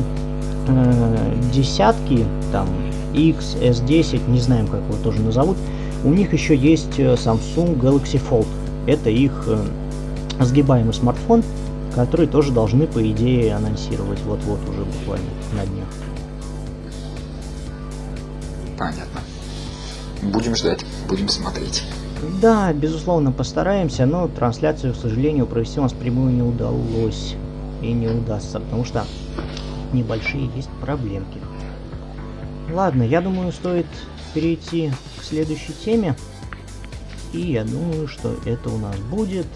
э, 0.69 1.35
десятки, 1.53 2.25
там 2.53 2.67
X, 3.15 3.57
S10, 3.61 4.31
не 4.31 4.41
знаем, 4.41 4.67
как 4.67 4.81
его 4.81 4.97
тоже 5.03 5.21
назовут, 5.21 5.57
у 6.05 6.11
них 6.11 6.33
еще 6.33 6.57
есть 6.57 6.99
э, 6.99 7.15
Samsung 7.15 7.79
Galaxy 7.79 8.21
Fold. 8.31 8.47
Это 8.87 9.11
их 9.11 9.33
э, 9.47 9.59
сгибаемый 10.41 10.95
смартфон, 10.95 11.43
который 11.95 12.27
тоже 12.27 12.53
должны, 12.53 12.87
по 12.87 13.09
идее, 13.11 13.55
анонсировать 13.55 14.21
вот-вот 14.21 14.61
уже 14.69 14.85
буквально 14.85 15.31
на 15.55 15.67
днях. 15.67 15.89
Понятно. 18.79 19.21
Будем 20.23 20.55
ждать, 20.55 20.85
будем 21.09 21.29
смотреть. 21.29 21.83
Да, 22.41 22.73
безусловно, 22.73 23.33
постараемся, 23.33 24.07
но 24.07 24.29
трансляцию, 24.29 24.93
к 24.93 24.97
сожалению, 24.97 25.47
провести 25.47 25.81
у 25.81 25.83
нас 25.83 25.93
прямую 25.93 26.33
не 26.33 26.43
удалось 26.43 27.35
и 27.83 27.93
не 27.93 28.09
удастся, 28.09 28.61
потому 28.61 28.85
что 28.85 29.05
небольшие 29.93 30.51
есть 30.55 30.69
проблемки. 30.81 31.39
Ладно, 32.73 33.03
я 33.03 33.21
думаю, 33.21 33.53
стоит 33.53 33.87
перейти 34.35 34.93
к 35.19 35.25
следующей 35.25 35.73
теме. 35.85 36.15
И 37.33 37.41
я 37.41 37.65
думаю, 37.65 38.07
что 38.09 38.35
это 38.45 38.71
у 38.71 38.79
нас 38.79 38.97
будет 39.11 39.47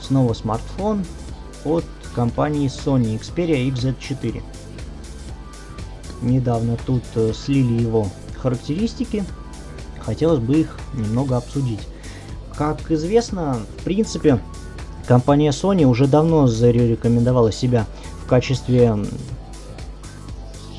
снова 0.00 0.32
смартфон 0.34 1.04
от 1.66 1.84
компании 2.14 2.68
Sony 2.68 3.20
Xperia 3.20 3.70
XZ4. 3.72 4.42
Недавно 6.22 6.78
тут 6.86 7.02
э, 7.14 7.32
слили 7.34 7.82
его 7.82 8.08
характеристики, 8.40 9.24
хотелось 10.00 10.38
бы 10.38 10.60
их 10.60 10.78
немного 10.94 11.36
обсудить. 11.36 11.80
Как 12.56 12.90
известно, 12.90 13.58
в 13.78 13.84
принципе, 13.84 14.40
компания 15.06 15.50
Sony 15.50 15.84
уже 15.84 16.06
давно 16.06 16.46
зарекомендовала 16.46 17.52
себя 17.52 17.86
в 18.24 18.26
качестве 18.26 18.96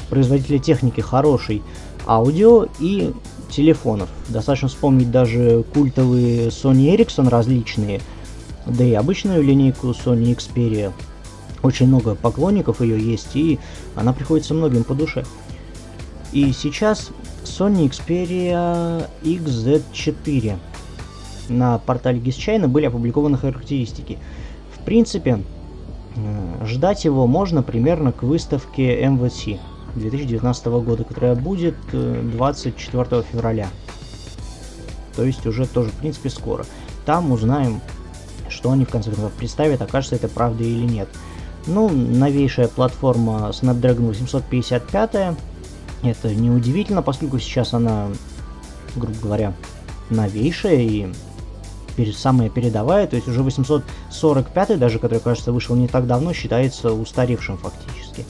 производителя 0.09 0.57
техники 0.57 1.01
хорошей 1.01 1.61
аудио 2.07 2.67
и 2.79 3.13
телефонов. 3.51 4.09
Достаточно 4.29 4.69
вспомнить 4.69 5.11
даже 5.11 5.63
культовые 5.73 6.47
Sony 6.47 6.95
Ericsson 6.95 7.29
различные– 7.29 8.01
да 8.69 8.83
и 8.83 8.93
обычную 8.93 9.43
линейку 9.43 9.87
Sony 9.87 10.35
Xperia. 10.35 10.91
Очень 11.63 11.87
много 11.87 12.15
поклонников 12.15 12.81
ее 12.81 12.99
есть, 12.99 13.35
и 13.35 13.59
она 13.95 14.13
приходится 14.13 14.53
многим 14.53 14.83
по 14.83 14.93
душе. 14.93 15.25
И 16.31 16.51
сейчас 16.51 17.11
Sony 17.43 17.89
Xperia 17.89 19.09
XZ4. 19.23 20.57
На 21.49 21.77
портале 21.79 22.19
GizChina 22.19 22.67
были 22.67 22.85
опубликованы 22.85 23.37
характеристики. 23.37 24.17
В 24.75 24.83
принципе, 24.83 25.43
э, 26.15 26.65
ждать 26.65 27.05
его 27.05 27.25
можно 27.25 27.63
примерно 27.63 28.11
к 28.11 28.23
выставке 28.23 29.01
MVC 29.01 29.59
2019 29.95 30.65
года, 30.81 31.05
которая 31.05 31.35
будет 31.35 31.75
24 31.91 33.05
э, 33.09 33.23
февраля. 33.31 33.69
То 35.15 35.23
есть 35.23 35.45
уже 35.47 35.65
тоже, 35.65 35.89
в 35.89 35.95
принципе, 35.95 36.29
скоро. 36.29 36.65
Там 37.05 37.31
узнаем 37.31 37.81
что 38.57 38.71
они 38.71 38.85
в 38.85 38.89
конце 38.89 39.11
концов 39.11 39.31
представят, 39.33 39.81
окажется 39.81 40.15
это 40.15 40.27
правда 40.27 40.63
или 40.63 40.85
нет. 40.85 41.07
Ну, 41.67 41.89
новейшая 41.89 42.67
платформа 42.67 43.51
Snapdragon 43.51 44.07
855, 44.07 45.37
это 46.03 46.35
неудивительно, 46.35 47.01
поскольку 47.01 47.39
сейчас 47.39 47.73
она, 47.73 48.07
грубо 48.95 49.17
говоря, 49.21 49.53
новейшая 50.09 50.81
и 50.81 51.07
самая 52.13 52.49
передовая, 52.49 53.07
то 53.07 53.15
есть 53.15 53.27
уже 53.27 53.43
845 53.43 54.79
даже, 54.79 54.99
который, 54.99 55.19
кажется, 55.19 55.51
вышел 55.51 55.75
не 55.75 55.87
так 55.87 56.07
давно, 56.07 56.33
считается 56.33 56.93
устаревшим 56.93 57.57
фактически. 57.57 58.25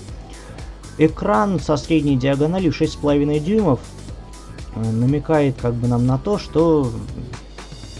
Экран 0.98 1.60
со 1.60 1.78
средней 1.78 2.18
диагональю 2.18 2.72
6,5 2.72 3.40
дюймов 3.40 3.80
э, 4.76 4.92
намекает 4.92 5.56
как 5.62 5.76
бы 5.76 5.88
нам 5.88 6.08
на 6.08 6.18
то, 6.18 6.40
что 6.40 6.92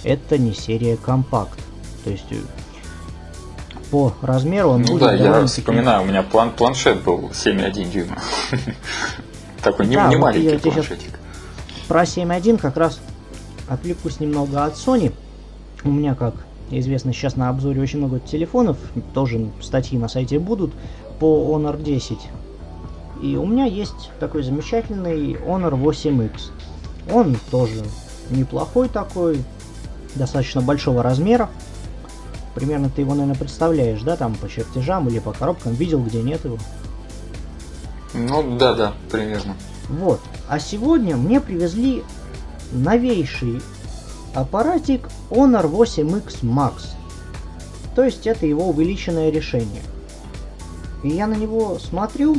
это 0.04 0.38
не 0.38 0.54
серия 0.54 0.98
компакт. 0.98 1.60
То 2.08 2.12
есть 2.12 2.26
э, 2.32 2.36
по 3.92 4.14
размеру 4.22 4.70
он 4.70 4.84
ну 4.84 4.94
будет 4.94 5.02
да, 5.02 5.14
я 5.14 5.46
вспоминаю, 5.46 6.04
у 6.04 6.06
меня 6.06 6.24
план, 6.24 6.52
планшет 6.52 7.04
был 7.04 7.32
7,1 7.34 7.92
дюйма. 7.92 8.18
Такой 9.62 9.88
не, 9.88 9.98
да, 9.98 10.08
не 10.08 10.16
вот 10.16 10.22
маленький 10.22 10.58
планшетик. 10.58 11.20
Про 11.90 12.04
7.1 12.04 12.60
как 12.60 12.78
раз 12.78 13.02
отвлекусь 13.68 14.22
немного 14.22 14.64
от 14.64 14.76
Sony. 14.76 15.12
У 15.84 15.92
меня, 15.92 16.16
как 16.16 16.36
известно, 16.72 17.12
сейчас 17.12 17.36
на 17.36 17.50
обзоре 17.50 17.82
очень 17.82 18.00
много 18.00 18.20
телефонов, 18.22 18.78
тоже 19.14 19.50
статьи 19.62 20.00
на 20.00 20.08
сайте 20.08 20.40
будут, 20.40 20.74
по 21.20 21.54
Honor 21.54 21.82
10. 21.82 22.18
И 23.22 23.36
у 23.36 23.46
меня 23.46 23.66
есть 23.66 24.12
такой 24.22 24.44
замечательный 24.44 25.34
Honor 25.34 25.78
8X. 25.78 26.52
Он 27.12 27.38
тоже 27.52 27.84
неплохой 28.30 28.88
такой, 28.88 29.44
достаточно 30.16 30.62
большого 30.62 31.04
размера 31.04 31.50
примерно 32.58 32.90
ты 32.90 33.02
его, 33.02 33.14
наверное, 33.14 33.36
представляешь, 33.36 34.02
да, 34.02 34.16
там 34.16 34.34
по 34.34 34.50
чертежам 34.50 35.08
или 35.08 35.20
по 35.20 35.32
коробкам, 35.32 35.76
видел, 35.76 36.02
где 36.02 36.24
нет 36.24 36.44
его? 36.44 36.58
Ну, 38.16 38.58
да, 38.58 38.74
да, 38.74 38.94
примерно. 39.12 39.56
Вот. 39.90 40.20
А 40.50 40.58
сегодня 40.58 41.16
мне 41.18 41.40
привезли 41.40 42.04
новейший 42.72 43.62
аппаратик 44.34 45.08
Honor 45.30 45.70
8X 45.70 46.42
Max. 46.42 46.96
То 47.96 48.04
есть 48.04 48.26
это 48.26 48.48
его 48.48 48.70
увеличенное 48.70 49.30
решение. 49.30 49.84
И 51.04 51.10
я 51.10 51.28
на 51.28 51.36
него 51.36 51.78
смотрю 51.78 52.38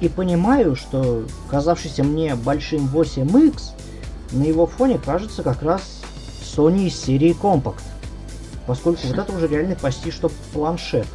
и 0.00 0.08
понимаю, 0.08 0.76
что 0.76 1.24
казавшийся 1.50 2.04
мне 2.04 2.36
большим 2.36 2.86
8X 2.86 3.72
на 4.30 4.44
его 4.44 4.68
фоне 4.68 5.00
кажется 5.04 5.42
как 5.42 5.62
раз 5.62 6.00
Sony 6.44 6.86
из 6.86 6.96
серии 6.96 7.36
Compact 7.36 7.82
поскольку 8.66 9.06
вот 9.06 9.18
это 9.18 9.32
уже 9.32 9.46
реально 9.48 9.76
почти 9.76 10.10
что 10.10 10.30
планшет. 10.52 11.06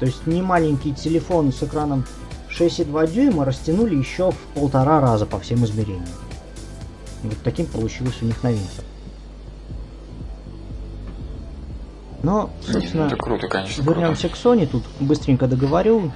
То 0.00 0.06
есть 0.06 0.26
не 0.26 0.42
маленький 0.42 0.92
телефон 0.92 1.52
с 1.52 1.62
экраном 1.62 2.04
6,2 2.50 3.12
дюйма 3.12 3.44
растянули 3.44 3.96
еще 3.96 4.32
в 4.32 4.36
полтора 4.54 5.00
раза 5.00 5.26
по 5.26 5.38
всем 5.38 5.64
измерениям. 5.64 6.06
Вот 7.22 7.36
таким 7.42 7.66
получилась 7.66 8.20
у 8.20 8.26
них 8.26 8.42
новинка. 8.42 8.82
Но, 12.22 12.50
собственно, 12.66 13.06
это 13.06 13.16
круто, 13.16 13.48
конечно. 13.48 13.82
Вернемся 13.82 14.28
круто. 14.28 14.42
к 14.42 14.46
Sony, 14.46 14.66
тут 14.66 14.84
быстренько 15.00 15.46
договорю. 15.46 16.10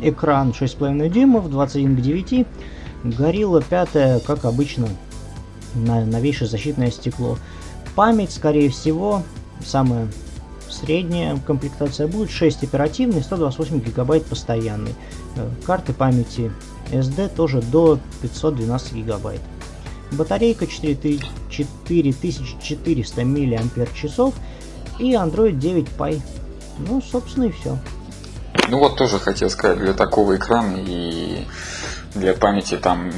Экран 0.00 0.50
6,5 0.50 1.08
дюймов, 1.08 1.48
21 1.48 1.96
к 1.96 2.00
9. 2.00 2.46
Горилла 3.04 3.62
5, 3.62 4.24
как 4.24 4.44
обычно, 4.44 4.88
на 5.74 6.04
новейшее 6.04 6.48
защитное 6.48 6.90
стекло. 6.90 7.38
Память, 8.00 8.32
скорее 8.32 8.70
всего, 8.70 9.22
самая 9.62 10.08
средняя 10.70 11.36
комплектация 11.36 12.06
будет 12.06 12.30
6 12.30 12.64
оперативный, 12.64 13.22
128 13.22 13.78
гигабайт 13.78 14.24
постоянный. 14.24 14.94
Э, 15.36 15.46
карты 15.66 15.92
памяти 15.92 16.50
SD 16.92 17.28
тоже 17.36 17.60
до 17.60 17.98
512 18.22 18.94
гигабайт. 18.94 19.42
Батарейка 20.12 20.66
4400 20.66 23.24
мАч 23.26 24.04
и 24.98 25.12
Android 25.12 25.58
9 25.58 25.88
Pie. 25.98 26.22
Ну, 26.78 27.02
собственно, 27.02 27.44
и 27.44 27.52
все. 27.52 27.76
Ну 28.70 28.78
вот 28.78 28.96
тоже 28.96 29.18
хотел 29.18 29.50
сказать, 29.50 29.78
для 29.78 29.92
такого 29.92 30.36
экрана 30.36 30.78
и 30.78 31.46
для 32.14 32.32
памяти 32.32 32.78
там 32.78 33.12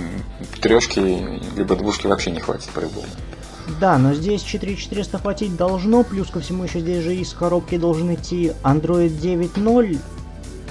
трешки 0.60 1.40
либо 1.56 1.76
двушки 1.76 2.08
вообще 2.08 2.32
не 2.32 2.40
хватит 2.40 2.70
по-любому. 2.70 3.06
Да, 3.80 3.98
но 3.98 4.14
здесь 4.14 4.42
4400 4.42 5.18
хватить 5.18 5.56
должно, 5.56 6.04
плюс 6.04 6.28
ко 6.28 6.40
всему 6.40 6.64
еще 6.64 6.80
здесь 6.80 7.02
же 7.02 7.14
из 7.14 7.32
коробки 7.32 7.78
должен 7.78 8.14
идти 8.14 8.52
Android 8.62 9.18
9.0. 9.18 9.98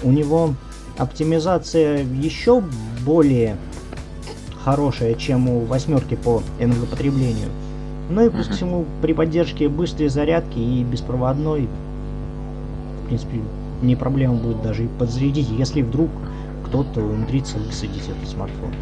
У 0.03 0.11
него 0.11 0.53
оптимизация 0.97 2.03
еще 2.03 2.63
более 3.05 3.57
хорошая, 4.63 5.15
чем 5.15 5.49
у 5.49 5.61
восьмерки 5.61 6.15
по 6.15 6.41
энергопотреблению. 6.59 7.49
Ну 8.09 8.25
и 8.25 8.29
плюс 8.29 8.47
ко 8.47 8.53
всему 8.53 8.85
при 9.01 9.13
поддержке 9.13 9.69
быстрой 9.69 10.09
зарядки 10.09 10.59
и 10.59 10.83
беспроводной, 10.83 11.67
в 13.03 13.07
принципе, 13.07 13.41
не 13.81 13.95
проблема 13.95 14.35
будет 14.35 14.61
даже 14.61 14.85
и 14.85 14.87
подзарядить, 14.87 15.49
если 15.49 15.81
вдруг 15.81 16.09
кто-то 16.65 17.01
умудрится 17.01 17.57
высадить 17.57 18.07
этот 18.07 18.29
смартфон. 18.29 18.73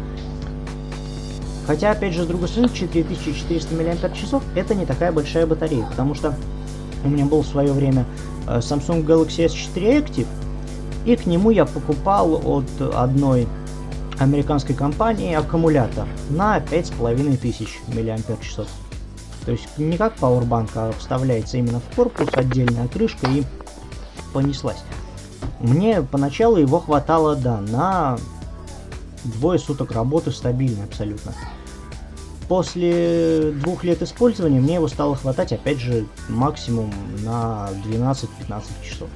Хотя, 1.70 1.92
опять 1.92 2.14
же, 2.14 2.24
с 2.24 2.26
другой 2.26 2.48
стороны, 2.48 2.68
4400 2.74 3.74
мАч 3.76 4.12
это 4.56 4.74
не 4.74 4.86
такая 4.86 5.12
большая 5.12 5.46
батарея, 5.46 5.86
потому 5.86 6.16
что 6.16 6.34
у 7.04 7.08
меня 7.08 7.26
был 7.26 7.42
в 7.42 7.46
свое 7.46 7.72
время 7.72 8.06
э, 8.48 8.58
Samsung 8.58 9.06
Galaxy 9.06 9.46
S4 9.46 10.04
Active, 10.04 10.26
и 11.04 11.14
к 11.14 11.26
нему 11.26 11.50
я 11.50 11.66
покупал 11.66 12.42
от 12.44 12.64
одной 12.96 13.46
американской 14.18 14.74
компании 14.74 15.32
аккумулятор 15.32 16.08
на 16.30 16.58
5500 16.58 17.94
мАч. 17.94 18.56
То 19.46 19.52
есть 19.52 19.68
не 19.78 19.96
как 19.96 20.16
Powerbank, 20.16 20.70
а 20.74 20.92
вставляется 20.98 21.58
именно 21.58 21.78
в 21.78 21.94
корпус, 21.94 22.30
отдельная 22.32 22.88
крышка 22.88 23.28
и 23.30 23.44
понеслась. 24.32 24.82
Мне 25.60 26.02
поначалу 26.02 26.56
его 26.56 26.80
хватало, 26.80 27.36
да, 27.36 27.60
на 27.60 28.18
двое 29.22 29.60
суток 29.60 29.92
работы 29.92 30.32
стабильно 30.32 30.82
абсолютно. 30.82 31.32
После 32.50 33.52
двух 33.52 33.84
лет 33.84 34.02
использования 34.02 34.58
мне 34.58 34.74
его 34.74 34.88
стало 34.88 35.14
хватать, 35.14 35.52
опять 35.52 35.78
же, 35.78 36.04
максимум 36.28 36.92
на 37.22 37.68
12-15 37.84 38.62
часов. 38.82 39.08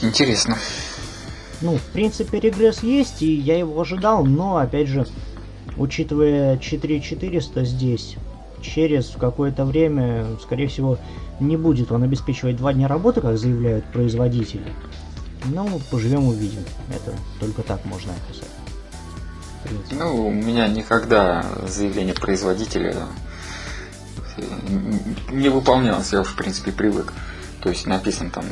Интересно. 0.00 0.56
Ну, 1.60 1.76
в 1.76 1.82
принципе, 1.92 2.40
регресс 2.40 2.82
есть, 2.82 3.20
и 3.20 3.34
я 3.34 3.58
его 3.58 3.78
ожидал, 3.78 4.24
но, 4.24 4.56
опять 4.56 4.88
же, 4.88 5.06
учитывая 5.76 6.56
4400 6.56 7.66
здесь, 7.66 8.16
через 8.62 9.10
какое-то 9.10 9.66
время, 9.66 10.24
скорее 10.42 10.68
всего, 10.68 10.96
не 11.38 11.58
будет 11.58 11.92
он 11.92 12.02
обеспечивать 12.02 12.56
два 12.56 12.72
дня 12.72 12.88
работы, 12.88 13.20
как 13.20 13.36
заявляют 13.36 13.84
производители. 13.92 14.72
Ну, 15.46 15.80
поживем 15.90 16.28
увидим. 16.28 16.64
Это 16.90 17.16
только 17.40 17.62
так 17.62 17.84
можно 17.84 18.12
описать. 18.12 18.48
Ну, 19.90 20.28
у 20.28 20.30
меня 20.30 20.68
никогда 20.68 21.44
заявление 21.66 22.14
производителя 22.14 22.94
э, 24.36 24.42
не 25.30 25.48
выполнялось, 25.48 26.12
я, 26.12 26.22
в 26.22 26.34
принципе, 26.34 26.72
привык. 26.72 27.12
То 27.62 27.70
есть 27.70 27.86
написано 27.86 28.30
там 28.30 28.44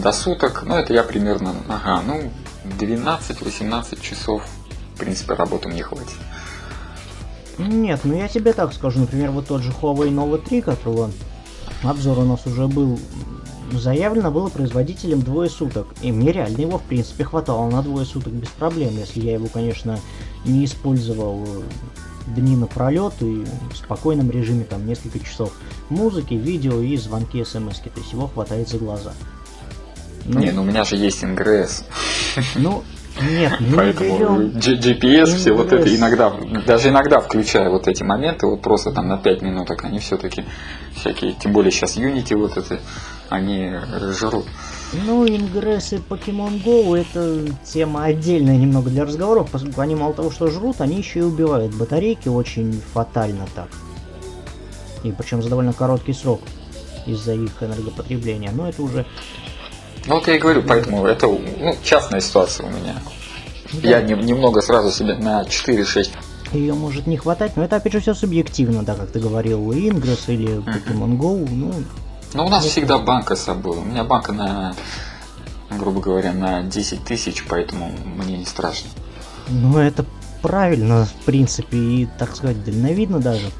до 0.00 0.12
суток, 0.12 0.62
ну 0.64 0.76
это 0.76 0.94
я 0.94 1.02
примерно, 1.02 1.54
ага, 1.68 2.02
ну 2.06 2.30
12-18 2.78 4.00
часов, 4.00 4.44
в 4.94 4.98
принципе, 4.98 5.34
работы 5.34 5.68
мне 5.68 5.82
хватит. 5.82 6.14
Нет, 7.58 8.00
ну 8.04 8.14
я 8.14 8.28
тебе 8.28 8.52
так 8.52 8.72
скажу, 8.72 9.00
например, 9.00 9.32
вот 9.32 9.48
тот 9.48 9.62
же 9.62 9.72
Huawei 9.72 10.10
Nova 10.10 10.38
3, 10.38 10.62
которого 10.62 11.10
обзор 11.82 12.20
у 12.20 12.24
нас 12.24 12.46
уже 12.46 12.68
был 12.68 12.98
заявлено 13.78 14.30
было 14.30 14.48
производителем 14.48 15.20
двое 15.20 15.48
суток, 15.48 15.88
и 16.02 16.12
мне 16.12 16.32
реально 16.32 16.60
его 16.60 16.78
в 16.78 16.82
принципе 16.82 17.24
хватало 17.24 17.70
на 17.70 17.82
двое 17.82 18.04
суток 18.04 18.32
без 18.32 18.48
проблем, 18.48 18.96
если 18.98 19.20
я 19.20 19.34
его, 19.34 19.46
конечно, 19.46 19.98
не 20.44 20.64
использовал 20.64 21.46
дни 22.26 22.56
напролет 22.56 23.14
и 23.20 23.44
в 23.72 23.76
спокойном 23.76 24.30
режиме 24.30 24.64
там 24.64 24.86
несколько 24.86 25.18
часов 25.20 25.52
музыки, 25.88 26.34
видео 26.34 26.80
и 26.80 26.96
звонки 26.96 27.42
смс 27.44 27.78
то 27.80 27.90
есть 27.96 28.12
его 28.12 28.28
хватает 28.28 28.68
за 28.68 28.78
глаза. 28.78 29.12
Ну, 30.26 30.38
не, 30.38 30.52
ну 30.52 30.62
у 30.62 30.64
меня 30.64 30.84
же 30.84 30.96
есть 30.96 31.24
ингресс. 31.24 31.84
Ну, 32.54 32.84
нет, 33.22 33.58
мы 33.60 33.76
Поэтому 33.76 34.42
не 34.42 34.50
GPS, 34.50 35.36
все 35.36 35.52
вот 35.52 35.72
это 35.72 35.94
иногда, 35.94 36.32
даже 36.66 36.88
иногда 36.88 37.20
включая 37.20 37.68
вот 37.68 37.88
эти 37.88 38.02
моменты, 38.02 38.46
вот 38.46 38.62
просто 38.62 38.92
там 38.92 39.08
на 39.08 39.18
5 39.18 39.42
минуток, 39.42 39.84
они 39.84 39.98
все-таки 39.98 40.44
всякие, 40.94 41.32
тем 41.32 41.52
более 41.52 41.70
сейчас 41.70 41.96
Unity 41.96 42.36
вот 42.36 42.56
это, 42.56 42.80
они 43.30 43.72
жрут. 44.12 44.46
Ну, 44.92 45.26
ингрессы 45.26 45.96
Pokemon 45.96 46.62
Go 46.64 46.98
это 46.98 47.54
тема 47.64 48.04
отдельная 48.04 48.56
немного 48.56 48.90
для 48.90 49.04
разговоров, 49.04 49.48
поскольку 49.50 49.80
они 49.80 49.94
мало 49.94 50.12
того, 50.12 50.30
что 50.30 50.48
жрут, 50.48 50.80
они 50.80 50.96
еще 50.96 51.20
и 51.20 51.22
убивают 51.22 51.74
батарейки 51.74 52.28
очень 52.28 52.80
фатально 52.92 53.46
так. 53.54 53.68
И 55.04 55.12
причем 55.12 55.42
за 55.42 55.48
довольно 55.48 55.72
короткий 55.72 56.12
срок 56.12 56.40
из-за 57.06 57.34
их 57.34 57.62
энергопотребления. 57.62 58.50
Но 58.52 58.68
это 58.68 58.82
уже 58.82 59.06
ну 60.06 60.14
вот 60.14 60.26
я 60.26 60.36
и 60.36 60.38
говорю, 60.38 60.62
поэтому 60.66 61.06
это 61.06 61.26
ну, 61.28 61.76
частная 61.82 62.20
ситуация 62.20 62.66
у 62.66 62.70
меня. 62.70 62.94
Да. 63.74 63.88
Я 63.88 64.02
не, 64.02 64.14
немного 64.14 64.60
сразу 64.60 64.90
себе 64.90 65.14
на 65.16 65.42
4-6 65.42 66.10
ее 66.52 66.74
может 66.74 67.06
не 67.06 67.16
хватать, 67.16 67.56
но 67.56 67.62
это 67.62 67.76
опять 67.76 67.92
же 67.92 68.00
все 68.00 68.12
субъективно, 68.12 68.82
да, 68.82 68.96
как 68.96 69.12
ты 69.12 69.20
говорил, 69.20 69.70
Ingress 69.70 70.24
или 70.26 70.56
Pokemon 70.56 71.16
Go, 71.16 71.48
ну... 71.48 71.72
Ну, 72.34 72.46
у 72.46 72.48
нас 72.48 72.64
это... 72.64 72.72
всегда 72.72 72.98
банка 72.98 73.36
с 73.36 73.42
собой. 73.42 73.78
У 73.78 73.84
меня 73.84 74.04
банка 74.04 74.32
на, 74.32 74.74
грубо 75.70 76.00
говоря, 76.00 76.32
на 76.32 76.62
10 76.62 77.04
тысяч, 77.04 77.44
поэтому 77.48 77.92
мне 78.16 78.38
не 78.38 78.44
страшно. 78.44 78.90
Ну, 79.48 79.78
это 79.78 80.04
правильно, 80.42 81.06
в 81.06 81.24
принципе, 81.24 81.76
и, 81.76 82.08
так 82.18 82.36
сказать, 82.36 82.64
дальновидно 82.64 83.18
даже. 83.18 83.50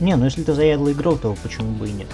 Не, 0.00 0.16
ну 0.16 0.24
если 0.24 0.42
ты 0.42 0.54
заядлый 0.54 0.92
игрок, 0.92 1.20
то 1.20 1.36
почему 1.42 1.72
бы 1.72 1.88
и 1.88 1.92
нет. 1.92 2.08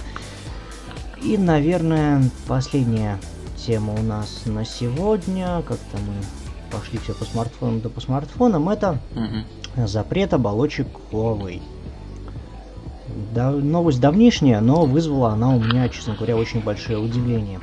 И, 1.22 1.36
наверное, 1.38 2.30
последняя 2.46 3.18
тема 3.56 3.94
у 3.94 4.02
нас 4.02 4.42
на 4.46 4.64
сегодня, 4.64 5.62
как-то 5.62 5.98
мы 5.98 6.14
пошли 6.70 6.98
все 6.98 7.14
по 7.14 7.24
смартфонам 7.24 7.80
да 7.80 7.88
по 7.88 8.00
смартфонам, 8.00 8.68
это 8.68 9.00
угу. 9.14 9.86
запрет 9.86 10.32
оболочек 10.32 10.86
Huawei. 11.10 11.60
Да, 13.34 13.50
новость 13.50 14.00
давнишняя, 14.00 14.60
но 14.60 14.84
вызвала 14.84 15.30
она 15.30 15.54
у 15.54 15.60
меня, 15.60 15.88
честно 15.88 16.14
говоря, 16.14 16.36
очень 16.36 16.60
большое 16.60 16.98
удивление. 16.98 17.60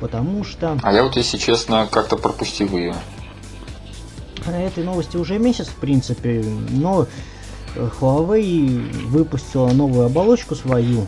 Потому 0.00 0.44
что... 0.44 0.78
А 0.82 0.92
я 0.92 1.04
вот, 1.04 1.16
если 1.16 1.36
честно, 1.36 1.86
как-то 1.90 2.16
пропустил 2.16 2.76
ее. 2.76 2.94
Этой 4.46 4.82
новости 4.82 5.16
уже 5.16 5.38
месяц, 5.38 5.68
в 5.68 5.76
принципе, 5.76 6.44
но 6.70 7.06
Huawei 7.76 9.06
выпустила 9.06 9.70
новую 9.70 10.06
оболочку 10.06 10.54
свою, 10.54 11.06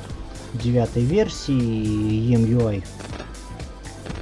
девятой 0.53 1.03
версии 1.03 2.33
EMUI. 2.35 2.85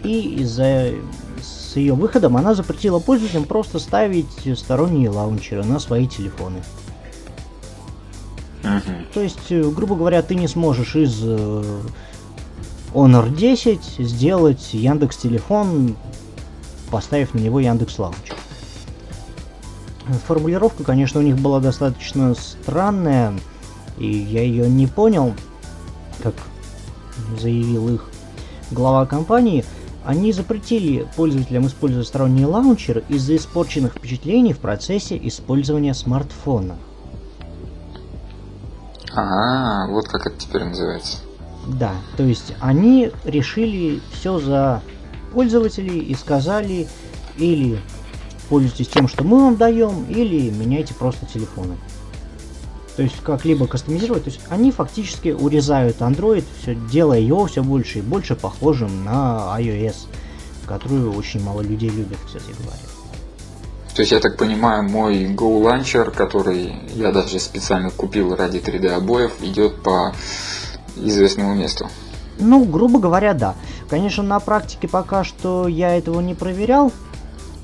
И 0.02 0.36
из-за 0.40 0.92
с 1.40 1.76
ее 1.76 1.94
выходом 1.94 2.36
она 2.36 2.54
запретила 2.54 2.98
пользователям 2.98 3.44
просто 3.44 3.78
ставить 3.78 4.58
сторонние 4.58 5.10
лаунчеры 5.10 5.64
на 5.64 5.78
свои 5.78 6.06
телефоны. 6.06 6.62
То 9.14 9.20
есть, 9.20 9.50
э, 9.50 9.62
грубо 9.62 9.96
говоря, 9.96 10.22
ты 10.22 10.34
не 10.34 10.48
сможешь 10.48 10.94
из 10.96 11.20
э, 11.22 11.80
Honor 12.94 13.34
10 13.34 13.80
сделать 13.98 14.72
Яндекс 14.72 15.16
Телефон, 15.16 15.96
поставив 16.90 17.34
на 17.34 17.38
него 17.38 17.60
Яндекс 17.60 17.98
Лаунчер. 17.98 18.36
Формулировка, 20.26 20.84
конечно, 20.84 21.20
у 21.20 21.22
них 21.22 21.38
была 21.38 21.60
достаточно 21.60 22.34
странная, 22.34 23.34
и 23.98 24.06
я 24.06 24.42
ее 24.42 24.68
не 24.68 24.86
понял, 24.86 25.34
как 26.22 26.34
заявил 27.38 27.88
их 27.88 28.08
глава 28.70 29.06
компании– 29.06 29.64
они 30.04 30.32
запретили 30.32 31.06
пользователям 31.16 31.66
использовать 31.66 32.08
сторонние 32.08 32.46
лаунчеры 32.46 33.04
из-за 33.08 33.36
испорченных 33.36 33.94
впечатлений 33.94 34.52
в 34.52 34.58
процессе 34.58 35.18
использования 35.22 35.94
смартфона. 35.94 36.76
А, 39.14 39.86
вот 39.88 40.08
как 40.08 40.26
это 40.26 40.36
теперь 40.36 40.64
называется. 40.64 41.18
Да, 41.66 41.92
то 42.16 42.22
есть 42.22 42.54
они 42.60 43.12
решили 43.24 44.00
все 44.12 44.38
за 44.38 44.82
пользователей 45.32 46.00
и 46.00 46.14
сказали 46.14 46.88
или 47.36 47.78
пользуйтесь 48.48 48.88
тем, 48.88 49.08
что 49.08 49.24
мы 49.24 49.40
вам 49.40 49.56
даем, 49.56 50.04
или 50.06 50.50
меняйте 50.50 50.94
просто 50.94 51.26
телефоны. 51.26 51.76
То 52.96 53.02
есть 53.02 53.16
как-либо 53.22 53.66
кастомизировать. 53.66 54.24
То 54.24 54.30
есть 54.30 54.42
они 54.50 54.70
фактически 54.70 55.30
урезают 55.30 55.98
Android, 56.00 56.44
все 56.60 56.74
делая 56.74 57.20
его 57.20 57.46
все 57.46 57.62
больше 57.62 58.00
и 58.00 58.02
больше 58.02 58.34
похожим 58.34 59.04
на 59.04 59.56
iOS, 59.58 60.06
которую 60.66 61.14
очень 61.16 61.42
мало 61.42 61.62
людей 61.62 61.88
любят, 61.88 62.18
кстати 62.26 62.50
говоря. 62.58 63.01
То 63.94 64.00
есть, 64.00 64.12
я 64.12 64.20
так 64.20 64.36
понимаю, 64.36 64.84
мой 64.84 65.26
Go 65.26 65.62
Launcher, 65.62 66.10
который 66.10 66.74
я 66.94 67.12
даже 67.12 67.38
специально 67.38 67.90
купил 67.90 68.34
ради 68.34 68.58
3D 68.58 68.88
обоев, 68.88 69.32
идет 69.42 69.82
по 69.82 70.14
известному 70.96 71.54
месту. 71.54 71.88
Ну, 72.38 72.64
грубо 72.64 72.98
говоря, 72.98 73.34
да. 73.34 73.54
Конечно, 73.90 74.22
на 74.22 74.40
практике 74.40 74.88
пока 74.88 75.24
что 75.24 75.68
я 75.68 75.96
этого 75.96 76.20
не 76.20 76.34
проверял, 76.34 76.90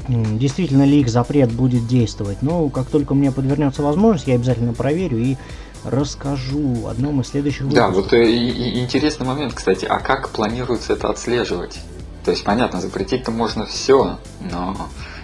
действительно 0.09 0.85
ли 0.85 1.01
их 1.01 1.09
запрет 1.09 1.51
будет 1.51 1.87
действовать. 1.87 2.43
Но 2.43 2.69
как 2.69 2.87
только 2.89 3.15
мне 3.15 3.33
подвернется 3.33 3.83
возможность, 3.83 4.27
я 4.27 4.35
обязательно 4.35 4.75
проверю 4.75 5.19
и 5.19 5.37
расскажу 5.85 6.75
в 6.75 6.89
одном 6.89 7.21
из 7.21 7.29
следующих 7.29 7.63
выпусков. 7.63 7.87
Да, 7.87 7.95
вот 7.95 8.13
э, 8.13 8.31
и, 8.31 8.49
и, 8.49 8.81
интересный 8.81 9.27
момент, 9.27 9.55
кстати, 9.55 9.85
а 9.85 10.01
как 10.01 10.31
планируется 10.31 10.93
это 10.93 11.09
отслеживать? 11.09 11.79
То 12.25 12.33
есть, 12.33 12.45
понятно, 12.45 12.81
запретить-то 12.81 13.31
можно 13.31 13.65
все, 13.65 14.19
но 14.41 14.77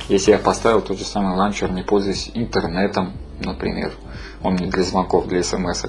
если 0.09 0.33
я 0.33 0.39
поставил 0.39 0.81
тот 0.81 0.99
же 0.99 1.05
самый 1.05 1.37
ланчер, 1.37 1.71
не 1.71 1.83
пользуюсь 1.83 2.31
интернетом, 2.35 3.13
например, 3.41 3.93
он 4.43 4.57
не 4.57 4.67
для 4.67 4.83
звонков, 4.83 5.29
для 5.29 5.43
смс 5.43 5.85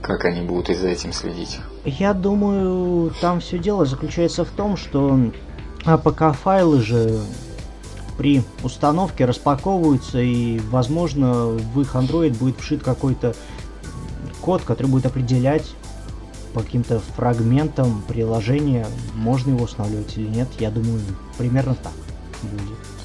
как 0.00 0.24
они 0.24 0.42
будут 0.42 0.70
и 0.70 0.74
за 0.74 0.88
этим 0.88 1.12
следить? 1.12 1.58
Я 1.84 2.14
думаю, 2.14 3.12
там 3.20 3.40
все 3.40 3.58
дело 3.58 3.84
заключается 3.84 4.44
в 4.44 4.50
том, 4.50 4.76
что 4.76 5.18
APK-файлы 5.84 6.80
же 6.80 7.20
при 8.16 8.42
установке 8.62 9.24
распаковываются 9.24 10.20
и, 10.20 10.60
возможно, 10.70 11.46
в 11.46 11.80
их 11.80 11.94
Android 11.94 12.36
будет 12.36 12.58
вшит 12.58 12.82
какой-то 12.82 13.34
код, 14.40 14.62
который 14.62 14.86
будет 14.86 15.06
определять 15.06 15.66
по 16.52 16.60
каким-то 16.60 17.00
фрагментам 17.16 18.02
приложения, 18.08 18.86
можно 19.14 19.50
его 19.50 19.64
устанавливать 19.64 20.16
или 20.16 20.26
нет. 20.26 20.48
Я 20.58 20.70
думаю, 20.70 21.00
примерно 21.36 21.74
так 21.74 21.92
будет. 22.42 22.97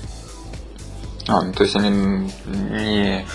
А, 1.27 1.41
ну, 1.41 1.53
то 1.53 1.63
есть 1.63 1.75
они 1.75 2.29
не 2.45 3.25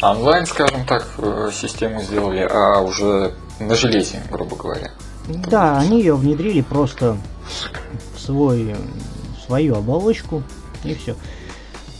онлайн, 0.00 0.46
скажем 0.46 0.86
так, 0.86 1.06
э, 1.18 1.50
систему 1.52 2.02
сделали, 2.02 2.48
а 2.50 2.80
уже 2.80 3.34
на 3.60 3.74
железе, 3.74 4.22
грубо 4.30 4.56
говоря. 4.56 4.92
Да, 5.28 5.78
они 5.78 5.98
ее 5.98 6.14
внедрили 6.14 6.62
просто 6.62 7.16
в 8.14 8.20
свой, 8.20 8.74
в 9.38 9.46
свою 9.46 9.76
оболочку 9.76 10.42
и 10.84 10.94
все. 10.94 11.16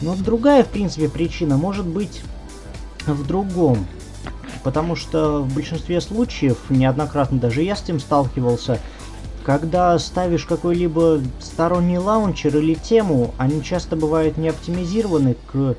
Но 0.00 0.14
другая, 0.14 0.64
в 0.64 0.68
принципе, 0.68 1.08
причина 1.08 1.56
может 1.56 1.86
быть 1.86 2.22
в 3.06 3.26
другом. 3.26 3.86
Потому 4.62 4.96
что 4.96 5.42
в 5.42 5.54
большинстве 5.54 6.00
случаев, 6.00 6.58
неоднократно 6.70 7.38
даже 7.38 7.62
я 7.62 7.76
с 7.76 7.82
этим 7.82 8.00
сталкивался, 8.00 8.80
когда 9.44 9.98
ставишь 9.98 10.46
какой-либо 10.46 11.20
сторонний 11.38 11.98
лаунчер 11.98 12.56
или 12.56 12.74
тему, 12.74 13.34
они 13.36 13.62
часто 13.62 13.94
бывают 13.94 14.38
не 14.38 14.48
оптимизированы 14.48 15.36
к 15.52 15.76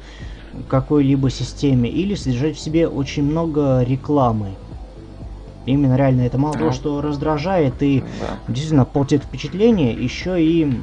какой-либо 0.70 1.30
системе 1.32 1.90
или 1.90 2.16
содержать 2.16 2.56
в 2.56 2.60
себе 2.60 2.88
очень 2.88 3.24
много 3.24 3.82
рекламы. 3.82 4.52
Именно 5.66 5.96
реально 5.96 6.22
это 6.22 6.38
мало 6.38 6.54
того, 6.54 6.72
что 6.72 7.02
раздражает 7.02 7.82
и 7.82 8.04
да. 8.22 8.38
действительно 8.48 8.86
портит 8.86 9.24
впечатление, 9.24 9.94
еще 9.94 10.42
и 10.42 10.80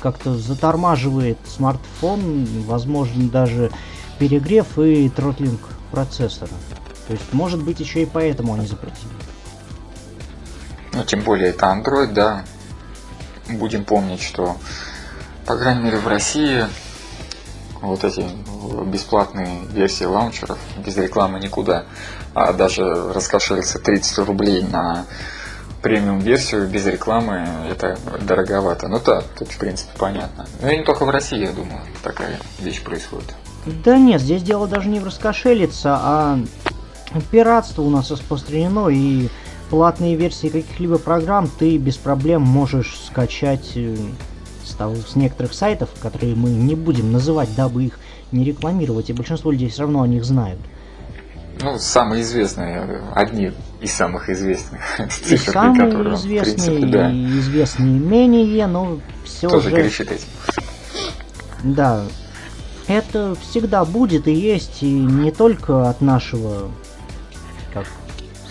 как-то 0.00 0.34
затормаживает 0.34 1.38
смартфон, 1.44 2.46
возможно 2.66 3.28
даже 3.28 3.72
перегрев 4.20 4.78
и 4.78 5.08
тротлинг 5.08 5.60
процессора. 5.90 6.52
То 7.08 7.12
есть, 7.12 7.32
может 7.32 7.62
быть, 7.62 7.80
еще 7.80 8.02
и 8.02 8.06
поэтому 8.06 8.54
они 8.54 8.66
запретили. 8.66 9.10
Ну, 10.94 11.04
тем 11.04 11.20
более 11.20 11.50
это 11.50 11.66
Android, 11.66 12.12
да. 12.12 12.44
Будем 13.48 13.84
помнить, 13.84 14.22
что, 14.22 14.56
по 15.44 15.56
крайней 15.56 15.82
мере, 15.82 15.98
в 15.98 16.08
России 16.08 16.64
вот 17.80 18.04
эти 18.04 18.24
бесплатные 18.86 19.64
версии 19.66 20.04
лаунчеров 20.04 20.58
без 20.78 20.96
рекламы 20.96 21.38
никуда. 21.40 21.84
А 22.32 22.52
даже 22.52 23.12
раскошелиться 23.12 23.78
30 23.78 24.18
рублей 24.18 24.62
на 24.62 25.04
премиум 25.82 26.20
версию 26.20 26.66
без 26.66 26.86
рекламы 26.86 27.46
это 27.70 27.98
дороговато. 28.22 28.88
Ну 28.88 29.00
да, 29.04 29.22
тут 29.38 29.48
в 29.48 29.58
принципе 29.58 29.90
понятно. 29.98 30.46
Ну 30.62 30.68
и 30.70 30.78
не 30.78 30.84
только 30.84 31.04
в 31.04 31.10
России, 31.10 31.38
я 31.38 31.52
думаю, 31.52 31.82
такая 32.02 32.38
вещь 32.60 32.82
происходит. 32.82 33.34
Да 33.66 33.98
нет, 33.98 34.20
здесь 34.22 34.42
дело 34.42 34.66
даже 34.66 34.88
не 34.88 35.00
в 35.00 35.04
раскошелиться, 35.04 35.98
а 36.00 36.38
пиратство 37.30 37.82
у 37.82 37.90
нас 37.90 38.10
распространено 38.10 38.88
и 38.88 39.28
платные 39.70 40.16
версии 40.16 40.48
каких-либо 40.48 40.98
программ 40.98 41.48
ты 41.48 41.76
без 41.78 41.96
проблем 41.96 42.42
можешь 42.42 42.98
скачать 43.06 43.72
э, 43.76 43.96
с, 44.64 44.74
того, 44.74 44.96
с 44.96 45.16
некоторых 45.16 45.54
сайтов, 45.54 45.90
которые 46.00 46.34
мы 46.34 46.50
не 46.50 46.74
будем 46.74 47.12
называть, 47.12 47.54
дабы 47.56 47.84
их 47.84 47.98
не 48.32 48.44
рекламировать, 48.44 49.10
и 49.10 49.12
большинство 49.12 49.50
людей 49.50 49.68
все 49.68 49.82
равно 49.82 50.02
о 50.02 50.08
них 50.08 50.24
знают. 50.24 50.60
Ну, 51.60 51.78
самые 51.78 52.22
известные, 52.22 53.02
одни 53.14 53.52
из 53.80 53.92
самых 53.92 54.28
известных 54.28 54.80
и 55.30 55.36
самые 55.36 55.90
которые, 55.90 56.14
известные, 56.16 56.78
принципе, 56.78 56.86
да. 56.86 57.10
и 57.10 57.38
известные 57.38 57.98
менее, 57.98 58.66
но 58.66 58.98
все 59.24 59.48
Тоже 59.48 59.70
же... 59.70 59.76
грешит 59.76 60.10
этим. 60.10 60.26
Да, 61.62 62.04
это 62.86 63.34
всегда 63.40 63.84
будет 63.84 64.28
и 64.28 64.32
есть, 64.32 64.82
и 64.82 64.90
не 64.90 65.30
только 65.30 65.88
от 65.88 66.00
нашего, 66.00 66.70
как 67.72 67.86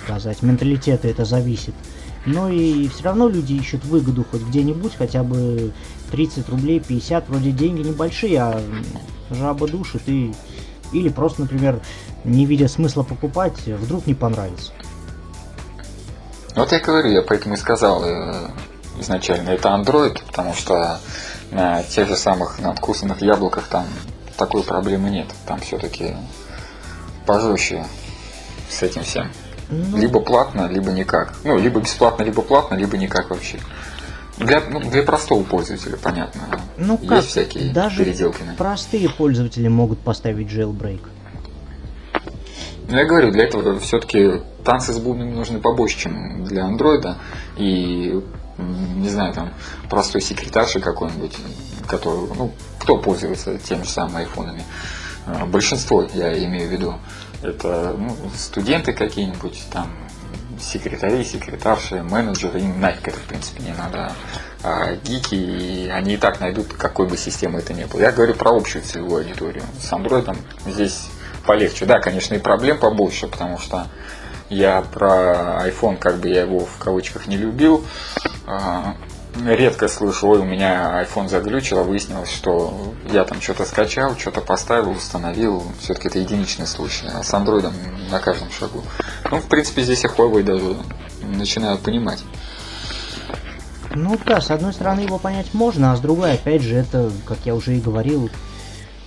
сказать, 0.04 0.42
менталитета 0.42 1.08
это 1.08 1.26
зависит. 1.26 1.74
Но 2.26 2.50
и 2.50 2.88
все 2.88 3.04
равно 3.04 3.28
люди 3.28 3.54
ищут 3.54 3.84
выгоду 3.84 4.26
хоть 4.30 4.42
где-нибудь, 4.42 4.96
хотя 4.96 5.24
бы 5.24 5.74
30 6.12 6.48
рублей, 6.50 6.80
50, 6.80 7.28
вроде 7.30 7.52
деньги 7.52 7.82
небольшие, 7.82 8.42
а 8.42 8.62
жаба 9.30 9.68
душит 9.68 10.04
и... 10.08 10.34
Или 10.94 11.10
просто, 11.10 11.42
например, 11.42 11.82
не 12.24 12.46
видя 12.46 12.68
смысла 12.68 13.02
покупать, 13.02 13.58
вдруг 13.66 14.06
не 14.06 14.14
понравится. 14.14 14.72
Вот 16.56 16.72
я 16.72 16.80
говорю, 16.80 17.10
я 17.10 17.24
поэтому 17.24 17.56
и 17.56 17.58
сказал 17.58 18.04
э, 18.06 18.50
изначально, 19.00 19.50
это 19.50 19.70
Android, 19.70 20.22
потому 20.28 20.54
что 20.54 21.00
на 21.50 21.82
тех 21.82 22.08
же 22.08 22.16
самых 22.16 22.60
надкусанных 22.60 23.22
яблоках 23.24 23.68
там 23.68 23.86
такой 24.38 24.64
проблемы 24.64 25.10
нет. 25.10 25.28
Там 25.48 25.60
все-таки 25.60 26.16
пожестче 27.26 27.86
с 28.70 28.84
этим 28.84 29.04
всем. 29.04 29.32
Ну... 29.74 29.98
Либо 29.98 30.20
платно, 30.20 30.68
либо 30.68 30.92
никак. 30.92 31.34
Ну, 31.44 31.58
либо 31.58 31.80
бесплатно, 31.80 32.24
либо 32.24 32.42
платно, 32.42 32.76
либо 32.76 32.98
никак 32.98 33.30
вообще. 33.30 33.60
Для, 34.38 34.62
ну, 34.62 34.80
для 34.80 35.04
простого 35.04 35.44
пользователя, 35.44 35.98
понятно. 35.98 36.42
Ну 36.78 36.96
Есть 36.96 37.08
как? 37.08 37.24
всякие 37.26 37.72
Даже 37.72 38.04
переделки. 38.04 38.40
простые 38.58 39.10
пользователи 39.10 39.68
могут 39.68 40.00
поставить 40.00 40.48
jailbreak. 40.48 41.02
Ну, 42.90 42.98
я 42.98 43.06
говорю, 43.06 43.32
для 43.32 43.46
этого 43.46 43.80
все-таки 43.80 44.42
танцы 44.64 44.92
с 44.94 44.98
бубнами 44.98 45.32
нужны 45.32 45.60
побольше, 45.60 46.00
чем 46.00 46.44
для 46.44 46.66
андроида. 46.66 47.18
И, 47.58 48.20
не 48.58 49.10
знаю, 49.10 49.34
там, 49.34 49.54
простой 49.90 50.22
секретарши 50.22 50.80
какой-нибудь, 50.80 51.38
который, 51.88 52.28
ну, 52.36 52.52
кто 52.80 52.98
пользуется 52.98 53.58
теми 53.58 53.84
же 53.84 53.90
самыми 53.90 54.20
айфонами. 54.20 54.64
А, 55.26 55.46
большинство, 55.46 56.06
я 56.14 56.34
имею 56.46 56.68
в 56.68 56.72
виду. 56.72 56.96
Это 57.44 57.96
ну, 57.98 58.16
студенты 58.36 58.94
какие-нибудь, 58.94 59.64
там, 59.72 59.92
секретари, 60.60 61.24
секретарши, 61.24 62.02
менеджеры, 62.02 62.62
им 62.62 62.84
это, 62.84 63.12
в 63.12 63.24
принципе, 63.24 63.64
не 63.64 63.74
надо. 63.74 64.14
А 64.64 64.96
гики, 64.96 65.36
и 65.36 65.90
они 65.90 66.14
и 66.14 66.18
так 66.18 66.40
найдут, 66.40 66.74
какой 66.74 67.08
бы 67.08 67.18
системы 67.18 67.60
это 67.60 67.74
ни 67.74 67.84
было. 67.84 68.00
Я 68.00 68.12
говорю 68.14 68.34
про 68.34 68.56
общую 68.56 68.84
целевую 68.84 69.24
аудиторию. 69.24 69.64
С 69.80 69.92
андроидом 69.92 70.38
здесь 70.66 71.10
полегче. 71.46 71.86
Да, 71.86 72.00
конечно, 72.00 72.34
и 72.36 72.40
проблем 72.40 72.80
побольше, 72.80 73.28
потому 73.28 73.58
что 73.58 73.88
я 74.50 74.82
про 74.82 75.68
iPhone, 75.68 75.98
как 75.98 76.18
бы 76.18 76.30
я 76.30 76.44
его 76.44 76.60
в 76.60 76.78
кавычках 76.78 77.28
не 77.28 77.36
любил, 77.36 77.84
а, 78.48 78.96
редко 79.36 79.88
слышу, 79.88 80.28
ой, 80.28 80.40
у 80.40 80.46
меня 80.46 81.04
iPhone 81.04 81.28
заглючил, 81.28 81.80
а 81.80 81.84
выяснилось, 81.84 82.32
что 82.32 82.94
я 83.12 83.24
там 83.24 83.42
что-то 83.42 83.66
скачал, 83.66 84.18
что-то 84.18 84.42
поставил, 84.42 84.92
установил. 84.92 85.64
Все-таки 85.80 86.08
это 86.08 86.20
единичный 86.20 86.68
случай. 86.68 87.08
А 87.08 87.24
с 87.24 87.34
Android 87.34 87.72
на 88.10 88.20
каждом 88.20 88.52
шагу. 88.52 88.84
Ну, 89.30 89.38
в 89.38 89.48
принципе, 89.48 89.84
здесь 89.84 90.04
и 90.04 90.08
Huawei 90.08 90.44
даже 90.44 90.76
начинают 91.22 91.82
понимать. 91.82 92.24
Ну 93.96 94.18
да, 94.26 94.42
с 94.42 94.50
одной 94.50 94.74
стороны 94.74 95.02
его 95.02 95.20
понять 95.20 95.54
можно, 95.54 95.92
а 95.92 95.96
с 95.96 96.00
другой, 96.00 96.34
опять 96.34 96.64
же, 96.64 96.76
это, 96.76 97.12
как 97.26 97.38
я 97.46 97.54
уже 97.54 97.78
и 97.78 97.82
говорил, 97.82 98.30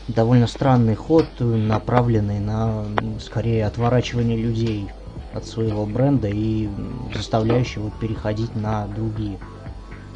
довольно 0.07 0.47
странный 0.47 0.95
ход, 0.95 1.27
направленный 1.41 2.39
на, 2.39 2.85
скорее, 3.21 3.67
отворачивание 3.67 4.37
людей 4.37 4.89
от 5.35 5.47
своего 5.47 5.87
бренда 5.87 6.29
и 6.29 6.69
заставляющий 7.13 7.81
его 7.81 7.91
переходить 8.01 8.55
на 8.55 8.87
другие. 8.87 9.39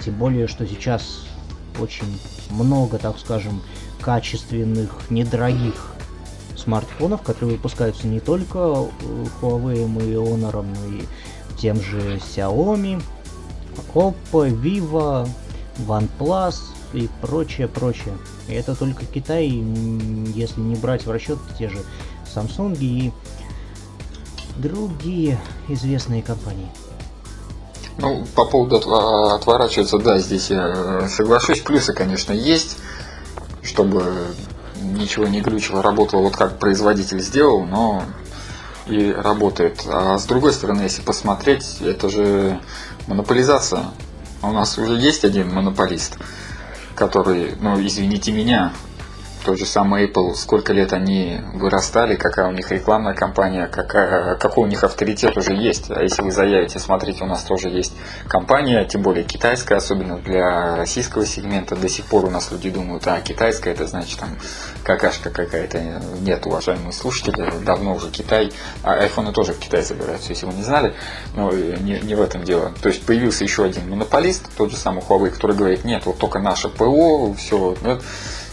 Тем 0.05 0.15
более, 0.15 0.49
что 0.49 0.67
сейчас 0.67 1.25
очень 1.79 2.19
много, 2.51 2.99
так 2.99 3.19
скажем, 3.19 3.63
качественных, 4.01 5.11
недорогих 5.11 5.93
смартфонов, 6.57 7.23
которые 7.23 7.57
выпускаются 7.57 8.07
не 8.07 8.21
только 8.21 8.59
Huawei 8.59 9.85
и 10.11 10.15
Honor, 10.15 10.63
но 10.63 10.97
и 10.97 11.03
тем 11.59 11.81
же 11.81 12.17
Xiaomi, 12.17 13.03
Oppo, 13.95 14.49
Vivo, 14.49 15.29
OnePlus 15.87 16.57
и 16.93 17.09
прочее, 17.21 17.69
прочее. 17.69 18.15
И 18.49 18.53
это 18.53 18.75
только 18.75 19.05
Китай, 19.07 19.49
если 19.49 20.61
не 20.61 20.77
брать 20.77 21.07
в 21.07 21.11
расчет 21.11 21.39
те 21.59 21.69
же 21.69 21.79
Samsung 22.35 22.77
и 22.81 23.13
другие 24.57 25.39
известные 25.69 26.23
компании. 26.23 26.69
Ну, 28.01 28.25
по 28.35 28.47
поводу 28.47 28.77
отворачиваться, 28.77 29.99
да, 29.99 30.19
здесь 30.19 30.51
я 30.51 31.07
соглашусь. 31.09 31.61
Плюсы, 31.61 31.93
конечно, 31.93 32.33
есть, 32.33 32.79
чтобы 33.63 34.03
ничего 34.81 35.27
не 35.27 35.43
глючило, 35.43 35.83
работало 35.83 36.23
вот 36.23 36.37
как 36.37 36.59
производитель 36.59 37.21
сделал, 37.21 37.65
но 37.65 38.03
и 38.87 39.13
работает. 39.13 39.85
А 39.87 40.17
с 40.19 40.25
другой 40.25 40.55
стороны, 40.55 40.83
если 40.83 41.03
посмотреть, 41.03 41.77
это 41.83 42.09
же 42.09 42.59
монополизация. 43.07 43.85
У 44.43 44.51
нас 44.51 44.79
уже 44.79 44.95
есть 44.95 45.25
один 45.27 45.53
монополист, 45.53 46.17
который, 46.95 47.55
ну, 47.61 47.79
извините 47.85 48.33
меня, 48.33 48.73
тот 49.45 49.59
же 49.59 49.67
самый 49.67 50.07
Apple, 50.07 50.35
сколько 50.35 50.73
лет 50.73 50.93
они 50.93 51.41
вырастали, 51.55 52.17
какая 52.17 52.49
у 52.49 52.53
них 52.53 52.71
рекламная 52.71 53.15
кампания, 53.15 53.67
какая, 53.67 54.37
какой 54.37 54.65
у 54.65 54.67
них 54.67 54.85
авторитет 54.85 55.37
уже 55.37 55.55
есть. 55.55 55.91
А 55.91 56.03
если 56.03 56.23
вы 56.23 56.31
заявите, 56.31 56.79
смотрите, 56.79 57.25
у 57.25 57.27
нас 57.27 57.43
тоже 57.43 57.69
есть 57.69 57.93
компания, 58.29 58.85
тем 58.85 59.03
более 59.03 59.25
китайская, 59.25 59.77
особенно 59.77 60.19
для 60.19 60.77
российского 60.77 61.27
сегмента, 61.27 61.77
до 61.77 61.89
сих 61.89 62.05
пор 62.07 62.25
у 62.25 62.31
нас 62.31 62.51
люди 62.51 62.71
думают, 62.71 63.07
а 63.07 63.21
китайская 63.21 63.73
это 63.73 63.87
значит 63.87 64.19
там 64.19 64.37
какашка 64.83 65.31
какая-то. 65.31 66.03
Нет, 66.21 66.47
уважаемые 66.47 66.93
слушатели, 66.93 67.51
давно 67.65 67.95
уже 67.95 68.11
Китай, 68.11 68.53
а 68.83 68.95
айфоны 68.95 69.33
тоже 69.33 69.53
в 69.53 69.59
Китай 69.59 69.83
забираются, 69.83 70.31
если 70.31 70.47
вы 70.47 70.53
не 70.53 70.63
знали, 70.63 70.95
но 71.35 71.51
не, 71.53 72.01
не 72.01 72.15
в 72.15 72.21
этом 72.21 72.45
дело. 72.45 72.73
То 72.83 72.89
есть 72.89 73.05
появился 73.05 73.45
еще 73.45 73.65
один 73.65 73.89
монополист, 73.89 74.51
тот 74.57 74.71
же 74.71 74.77
самый 74.77 75.03
Huawei, 75.03 75.31
который 75.31 75.57
говорит, 75.57 75.85
нет, 75.85 76.07
вот 76.07 76.19
только 76.19 76.39
наше 76.39 76.69
ПО, 76.69 77.33
все, 77.35 77.75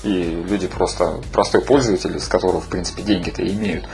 и 0.04 0.46
люди 0.48 0.68
просто, 0.68 1.22
простой 1.32 1.62
пользователь, 1.62 2.20
с 2.20 2.28
которого, 2.28 2.62
в 2.62 2.68
принципе, 2.68 3.02
деньги-то 3.02 3.46
имеют, 3.48 3.86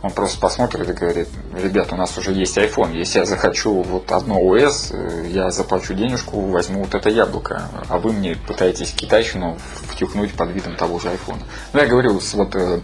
он 0.00 0.12
просто 0.12 0.38
посмотрит 0.38 0.88
и 0.88 0.92
говорит, 0.92 1.28
ребят, 1.60 1.92
у 1.92 1.96
нас 1.96 2.16
уже 2.16 2.32
есть 2.32 2.56
iPhone, 2.56 2.96
если 2.96 3.18
я 3.18 3.24
захочу 3.24 3.82
вот 3.82 4.12
одно 4.12 4.40
OS, 4.40 4.90
э, 4.92 5.28
я 5.28 5.50
заплачу 5.50 5.94
денежку, 5.94 6.40
возьму 6.40 6.84
вот 6.84 6.94
это 6.94 7.08
яблоко, 7.08 7.68
а 7.88 7.98
вы 7.98 8.12
мне 8.12 8.36
пытаетесь 8.46 8.92
китайщину 8.92 9.58
втюхнуть 9.88 10.32
под 10.32 10.50
видом 10.50 10.76
того 10.76 11.00
же 11.00 11.08
iPhone. 11.08 11.42
Ну, 11.72 11.80
я 11.80 11.86
говорю, 11.86 12.20
вот, 12.34 12.54
э, 12.54 12.80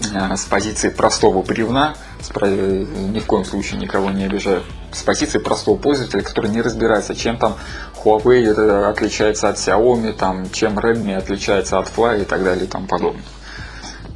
с 0.00 0.44
позиции 0.44 0.88
простого 0.88 1.42
бревна, 1.42 1.94
с, 2.20 2.30
ни 2.30 3.18
в 3.20 3.26
коем 3.26 3.44
случае 3.44 3.80
никого 3.80 4.10
не 4.10 4.24
обижаю, 4.24 4.62
с 4.92 5.02
позиции 5.02 5.38
простого 5.38 5.76
пользователя, 5.76 6.22
который 6.22 6.50
не 6.50 6.62
разбирается, 6.62 7.14
чем 7.14 7.36
там 7.36 7.56
Huawei 8.02 8.48
отличается 8.88 9.48
от 9.48 9.56
Xiaomi, 9.56 10.12
там, 10.12 10.50
чем 10.50 10.78
Redmi 10.78 11.14
отличается 11.14 11.78
от 11.78 11.86
Fly 11.88 12.22
и 12.22 12.24
так 12.24 12.44
далее 12.44 12.64
и 12.64 12.68
тому 12.68 12.86
подобное. 12.86 13.24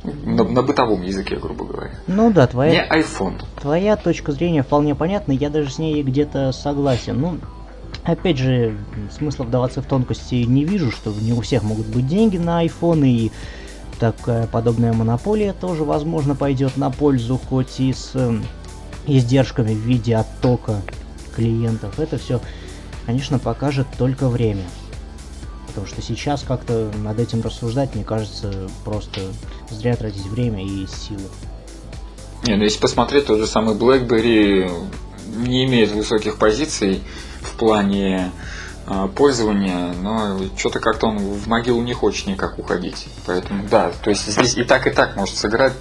На, 0.05 0.45
на 0.45 0.63
бытовом 0.63 1.03
языке, 1.03 1.37
грубо 1.37 1.65
говоря. 1.65 1.91
Ну 2.07 2.31
да, 2.33 2.47
твоя... 2.47 2.73
Не 2.73 3.01
iPhone. 3.01 3.43
Твоя 3.61 3.97
точка 3.97 4.33
зрения 4.33 4.63
вполне 4.63 4.95
понятна, 4.95 5.33
я 5.33 5.51
даже 5.51 5.71
с 5.71 5.79
ней 5.79 6.03
где-то 6.03 6.53
согласен. 6.53 7.21
Ну, 7.21 7.39
опять 8.05 8.39
же, 8.39 8.77
смысла 9.17 9.45
вдаваться 9.45 9.83
в 9.83 9.87
тонкости 9.87 10.37
не 10.37 10.65
вижу, 10.65 10.91
что 10.91 11.13
не 11.13 11.33
у 11.33 11.41
всех 11.41 11.63
могут 11.63 11.87
быть 11.87 12.07
деньги 12.07 12.39
на 12.39 12.65
iPhone, 12.65 13.07
и 13.07 13.33
такая 13.99 14.47
подобная 14.47 14.93
монополия 14.93 15.53
тоже, 15.53 15.85
возможно, 15.85 16.35
пойдет 16.35 16.77
на 16.77 16.91
пользу, 16.91 17.41
хоть 17.49 17.81
и 17.81 17.93
с 17.93 18.13
э, 18.15 18.41
издержками 19.07 19.75
в 19.75 19.79
виде 19.79 20.17
оттока 20.17 20.81
клиентов. 21.35 21.99
Это 21.99 22.19
все 22.19 22.41
конечно, 23.09 23.39
покажет 23.39 23.87
только 23.97 24.29
время. 24.29 24.65
Потому 25.67 25.87
что 25.87 26.03
сейчас 26.03 26.43
как-то 26.47 26.93
над 27.03 27.19
этим 27.19 27.41
рассуждать, 27.41 27.95
мне 27.95 28.05
кажется, 28.05 28.69
просто 28.85 29.23
зря 29.71 29.97
тратить 29.97 30.27
время 30.27 30.63
и 30.63 30.87
силы. 30.87 31.23
Не, 32.45 32.57
ну 32.57 32.65
если 32.65 32.79
посмотреть, 32.79 33.25
тот 33.25 33.39
же 33.39 33.47
самый 33.47 33.77
BlackBerry 33.77 34.71
не 35.39 35.65
имеет 35.65 35.93
высоких 35.93 36.37
позиций 36.37 37.01
в 37.41 37.57
плане 37.57 38.31
пользования, 39.15 39.93
но 40.01 40.39
что-то 40.57 40.81
как-то 40.81 41.09
он 41.09 41.19
в 41.19 41.47
могилу 41.47 41.83
не 41.83 41.93
хочет 41.93 42.27
никак 42.27 42.59
уходить. 42.59 43.09
Поэтому 43.27 43.65
да, 43.71 43.91
то 44.03 44.11
есть 44.11 44.27
здесь 44.27 44.57
и 44.57 44.65
так, 44.65 44.87
и 44.87 44.91
так 44.91 45.17
может 45.17 45.37
сыграть. 45.37 45.75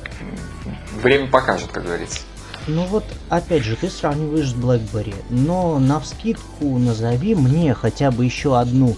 Время 1.02 1.28
покажет, 1.28 1.70
как 1.72 1.86
говорится. 1.86 2.20
Ну 2.68 2.84
вот, 2.84 3.06
опять 3.30 3.64
же, 3.64 3.78
ты 3.78 3.90
сравниваешь 3.90 4.50
с 4.50 4.54
BlackBerry, 4.54 5.16
но 5.30 5.80
на 5.80 6.02
вскидку 6.02 6.78
назови 6.78 7.34
мне 7.34 7.74
хотя 7.74 8.12
бы 8.12 8.26
еще 8.26 8.60
одну 8.60 8.96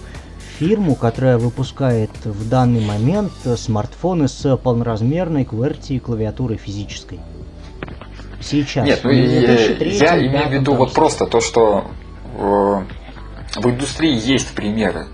фирму, 0.58 0.96
которая 0.96 1.38
выпускает 1.38 2.10
в 2.24 2.48
данный 2.48 2.84
момент 2.84 3.32
смартфоны 3.56 4.26
с 4.28 4.56
полноразмерной 4.56 5.44
QWERTY 5.44 6.00
клавиатурой 6.00 6.56
физической. 6.56 7.20
Сейчас. 8.40 8.86
Нет, 8.86 9.00
ну 9.04 9.10
я, 9.10 10.14
я 10.14 10.26
имею 10.26 10.48
в 10.48 10.52
виду 10.52 10.74
вот 10.74 10.92
просто 10.92 11.26
то, 11.26 11.40
что 11.40 11.90
э, 12.36 12.82
в 13.56 13.66
индустрии 13.66 14.14
есть 14.14 14.48
примеры. 14.48 15.08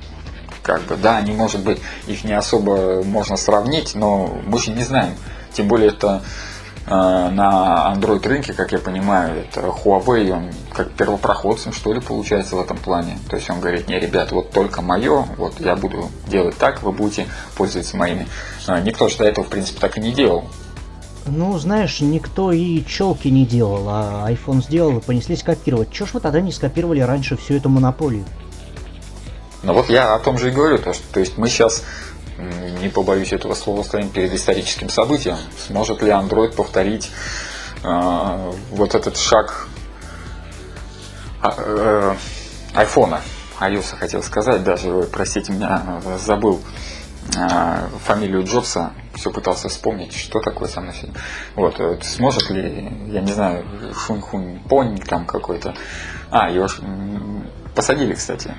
Как 0.63 0.83
бы, 0.83 0.97
да, 0.97 1.19
они, 1.19 1.33
может 1.33 1.63
быть, 1.63 1.79
их 2.07 2.25
не 2.25 2.33
особо 2.33 3.03
можно 3.05 3.37
сравнить, 3.37 3.95
но 3.95 4.41
мы 4.45 4.59
же 4.59 4.73
не 4.73 4.83
знаем. 4.83 5.15
Тем 5.53 5.69
более 5.69 5.89
это 5.89 6.23
Э, 6.89 7.31
на 7.31 7.93
Android 7.93 8.27
рынке, 8.29 8.53
как 8.53 8.71
я 8.71 8.79
понимаю, 8.79 9.41
это 9.41 9.61
Huawei, 9.63 10.31
он 10.31 10.51
как 10.73 10.93
первопроходцем, 10.93 11.73
что 11.73 11.93
ли, 11.93 12.01
получается 12.01 12.55
в 12.55 12.61
этом 12.61 12.79
плане. 12.79 13.19
То 13.29 13.37
есть 13.37 13.51
он 13.51 13.59
говорит, 13.59 13.89
не, 13.89 13.99
ребят, 13.99 14.31
вот 14.31 14.53
только 14.53 14.83
мое, 14.83 15.27
вот 15.37 15.59
я 15.59 15.75
буду 15.75 16.09
делать 16.29 16.57
так, 16.57 16.85
вы 16.85 16.93
будете 16.93 17.27
пользоваться 17.57 17.97
моими. 17.97 18.29
Э, 18.69 18.81
никто 18.83 19.09
же 19.09 19.19
до 19.19 19.25
этого, 19.25 19.45
в 19.45 19.49
принципе, 19.49 19.81
так 19.81 19.99
и 19.99 20.01
не 20.01 20.13
делал. 20.13 20.45
Ну, 21.27 21.59
знаешь, 21.59 22.01
никто 22.01 22.53
и 22.53 22.85
челки 22.85 23.29
не 23.29 23.45
делал, 23.45 23.87
а 23.89 24.31
iPhone 24.31 24.63
сделал 24.63 24.99
и 24.99 25.01
понеслись 25.01 25.43
копировать. 25.43 25.91
Чего 25.91 26.07
ж 26.07 26.15
вы 26.15 26.21
тогда 26.21 26.41
не 26.41 26.53
скопировали 26.53 27.01
раньше 27.01 27.37
всю 27.37 27.55
эту 27.55 27.69
монополию? 27.69 28.25
Ну 29.63 29.73
вот 29.73 29.91
я 29.91 30.15
о 30.15 30.19
том 30.21 30.39
же 30.39 30.49
и 30.49 30.53
говорю, 30.53 30.79
то, 30.79 30.93
что, 30.93 31.03
то 31.13 31.21
есть 31.21 31.37
мы 31.39 31.49
сейчас 31.49 31.83
не 32.81 32.89
побоюсь 32.89 33.33
этого 33.33 33.55
слова, 33.55 33.83
стоим 33.83 34.11
перед 34.11 34.33
историческим 34.33 34.89
событием. 34.89 35.37
Сможет 35.67 36.03
ли 36.03 36.11
Android 36.11 36.55
повторить 36.55 37.11
э, 37.83 38.53
вот 38.71 38.95
этот 38.95 39.17
шаг 39.17 39.69
а, 41.43 41.55
э, 41.57 42.15
айфона? 42.75 43.21
iOS 43.59 43.97
хотел 43.99 44.23
сказать 44.23 44.63
даже, 44.63 45.09
простите 45.11 45.53
меня, 45.53 46.01
забыл 46.25 46.61
фамилию 48.05 48.45
Джобса, 48.45 48.93
все 49.15 49.31
пытался 49.31 49.69
вспомнить, 49.69 50.13
что 50.15 50.41
такое 50.41 50.69
сам 50.69 50.87
на 50.87 50.93
фильм. 50.93 51.15
Вот, 51.55 51.79
вот, 51.79 52.05
сможет 52.05 52.51
ли, 52.51 52.91
я 53.09 53.21
не 53.21 53.33
знаю, 53.33 53.65
Шунхун 53.95 54.61
Понь 54.69 54.99
там 54.99 55.27
какой-то. 55.27 55.75
А, 56.31 56.51
его 56.51 56.69
посадили, 57.75 58.15
кстати. 58.15 58.55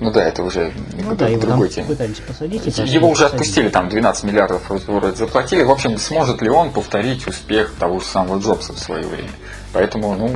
Ну 0.00 0.12
да, 0.12 0.24
это 0.24 0.44
уже 0.44 0.72
ну, 0.92 1.16
да, 1.16 1.26
его 1.26 1.40
другой 1.40 1.68
теме. 1.68 1.88
Пытались 1.88 2.20
посадить. 2.20 2.66
Его 2.78 3.08
уже 3.08 3.24
посадили. 3.24 3.24
отпустили, 3.24 3.68
там 3.68 3.88
12 3.88 4.24
миллиардов 4.24 4.62
вроде 4.68 5.16
заплатили. 5.16 5.64
В 5.64 5.70
общем, 5.72 5.98
сможет 5.98 6.40
ли 6.40 6.48
он 6.48 6.70
повторить 6.70 7.26
успех 7.26 7.74
того 7.80 7.98
же 7.98 8.06
самого 8.06 8.38
Джобса 8.38 8.74
в 8.74 8.78
свое 8.78 9.04
время? 9.06 9.30
Поэтому, 9.72 10.14
ну, 10.14 10.30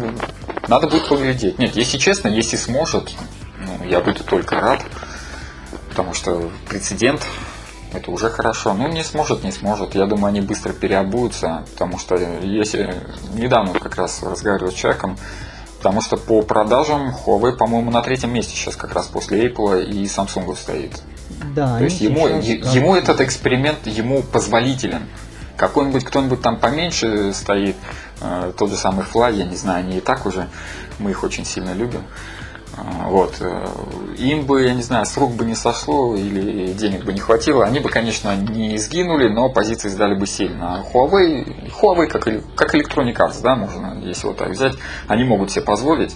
надо 0.67 0.89
будет 0.89 1.09
поглядеть. 1.09 1.59
Нет, 1.61 1.77
если 1.77 1.97
честно, 1.97 2.29
если 2.29 2.57
сможет, 2.57 3.13
ну, 3.59 3.87
я 3.87 4.01
буду 4.01 4.25
только 4.25 4.61
рад, 4.61 4.83
потому 5.93 6.15
что 6.15 6.51
прецедент 6.69 7.23
это 7.93 8.11
уже 8.11 8.31
хорошо. 8.31 8.73
Ну, 8.73 8.89
не 8.89 9.05
сможет, 9.05 9.45
не 9.45 9.53
сможет. 9.53 9.95
Я 9.95 10.07
думаю, 10.07 10.29
они 10.29 10.41
быстро 10.41 10.73
переобуются, 10.73 11.65
потому 11.73 11.99
что 11.99 12.17
если 12.17 12.95
недавно 13.35 13.79
как 13.79 13.97
раз 13.97 14.23
разговаривал 14.23 14.73
с 14.73 14.75
человеком, 14.75 15.19
Потому 15.83 16.01
что 16.01 16.17
по 16.17 16.43
продажам 16.43 17.13
Huawei, 17.27 17.57
по-моему, 17.57 17.91
на 17.91 18.03
третьем 18.03 18.33
месте 18.33 18.55
сейчас 18.55 18.77
как 18.77 18.95
раз 18.95 19.09
после 19.09 19.49
Apple 19.49 19.83
и 19.83 20.05
Samsung 20.05 20.55
стоит. 20.55 21.03
Да, 21.57 21.79
То 21.79 21.83
есть 21.83 22.01
ему, 22.01 22.29
ему 22.29 22.95
этот 22.95 23.21
эксперимент 23.21 23.85
ему 23.89 24.23
позволителен. 24.23 25.09
Какой-нибудь 25.57 26.05
кто-нибудь 26.05 26.41
там 26.41 26.61
поменьше 26.61 27.33
стоит, 27.33 27.75
э, 28.21 28.53
тот 28.57 28.71
же 28.71 28.77
самый 28.77 29.05
Fly, 29.05 29.35
я 29.35 29.45
не 29.45 29.57
знаю, 29.57 29.81
они 29.81 29.97
и 29.97 30.01
так 30.01 30.25
уже, 30.25 30.49
мы 31.01 31.11
их 31.11 31.25
очень 31.25 31.45
сильно 31.45 31.73
любим. 31.73 32.03
Э, 32.03 32.52
вот. 32.77 33.37
Э, 33.41 33.67
им 34.19 34.47
бы, 34.47 34.63
я 34.63 34.75
не 34.75 34.83
знаю, 34.83 35.07
с 35.07 35.17
рук 35.17 35.33
бы 35.33 35.45
не 35.45 35.55
сошло 35.55 36.17
или 36.17 36.73
денег 36.73 37.05
бы 37.05 37.13
не 37.13 37.21
хватило, 37.21 37.65
они 37.65 37.81
бы, 37.81 37.89
конечно, 37.89 38.35
не 38.37 38.79
сгинули, 38.79 39.29
но 39.29 39.51
позиции 39.51 39.89
сдали 39.89 40.19
бы 40.19 40.27
сильно. 40.27 40.77
А 40.77 40.83
Huawei, 40.83 41.71
Huawei 41.81 42.07
как, 42.07 42.25
как 42.55 42.75
Electronic 42.75 43.17
Arts, 43.17 43.43
да, 43.43 43.57
можно 43.57 44.01
если 44.03 44.27
вот 44.27 44.37
так 44.37 44.51
взять, 44.51 44.75
они 45.09 45.25
могут 45.25 45.51
себе 45.51 45.65
позволить. 45.65 46.15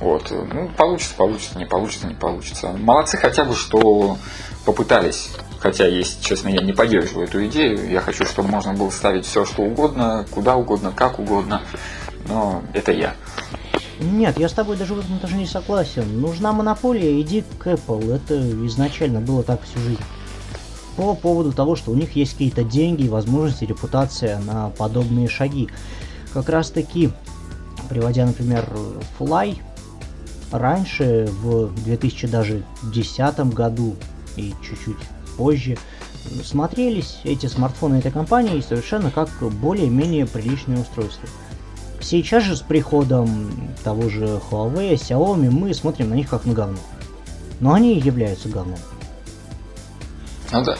Вот. 0.00 0.30
Ну, 0.30 0.68
получится, 0.76 1.14
получится, 1.16 1.58
не 1.58 1.64
получится, 1.64 2.06
не 2.06 2.14
получится. 2.14 2.68
Молодцы 2.68 3.16
хотя 3.16 3.44
бы, 3.44 3.54
что 3.54 4.18
попытались. 4.64 5.30
Хотя, 5.58 5.86
если 5.86 6.20
честно, 6.22 6.48
я 6.48 6.62
не 6.62 6.72
поддерживаю 6.72 7.26
эту 7.26 7.44
идею. 7.46 7.90
Я 7.90 8.00
хочу, 8.00 8.24
чтобы 8.26 8.48
можно 8.48 8.74
было 8.74 8.90
ставить 8.90 9.24
все, 9.24 9.44
что 9.44 9.62
угодно, 9.62 10.26
куда 10.30 10.56
угодно, 10.56 10.92
как 10.94 11.18
угодно. 11.18 11.62
Но 12.28 12.62
это 12.74 12.92
я. 12.92 13.14
Нет, 14.00 14.38
я 14.38 14.48
с 14.48 14.52
тобой 14.52 14.76
даже 14.76 14.94
в 14.94 14.98
этом 14.98 15.18
тоже 15.18 15.36
не 15.36 15.46
согласен. 15.46 16.20
Нужна 16.20 16.52
монополия, 16.52 17.20
иди 17.20 17.42
к 17.58 17.66
Apple. 17.66 18.14
Это 18.14 18.66
изначально 18.66 19.20
было 19.20 19.42
так 19.42 19.62
всю 19.62 19.78
жизнь. 19.80 20.02
По 20.96 21.14
поводу 21.14 21.52
того, 21.52 21.76
что 21.76 21.92
у 21.92 21.94
них 21.94 22.16
есть 22.16 22.32
какие-то 22.32 22.62
деньги, 22.62 23.08
возможности, 23.08 23.64
репутация 23.64 24.38
на 24.40 24.70
подобные 24.70 25.28
шаги. 25.28 25.68
Как 26.32 26.48
раз 26.48 26.70
таки, 26.70 27.10
приводя, 27.88 28.26
например, 28.26 28.68
Fly, 29.18 29.58
раньше, 30.50 31.28
в 31.42 31.72
2010 31.84 33.38
году 33.54 33.96
и 34.36 34.54
чуть-чуть 34.62 34.96
позже, 35.36 35.78
смотрелись 36.44 37.20
эти 37.24 37.46
смартфоны 37.46 37.96
этой 37.96 38.10
компании 38.10 38.60
совершенно 38.60 39.10
как 39.10 39.30
более-менее 39.40 40.26
приличные 40.26 40.80
устройства. 40.80 41.28
Сейчас 42.08 42.44
же 42.44 42.54
с 42.54 42.60
приходом 42.60 43.50
того 43.82 44.08
же 44.08 44.40
Huawei, 44.50 44.94
Xiaomi 44.94 45.50
мы 45.50 45.74
смотрим 45.74 46.10
на 46.10 46.14
них 46.14 46.30
как 46.30 46.44
на 46.44 46.52
говно. 46.52 46.78
Но 47.58 47.74
они 47.74 47.98
являются 47.98 48.48
говном. 48.48 48.78
Ну 50.52 50.62
да. 50.62 50.76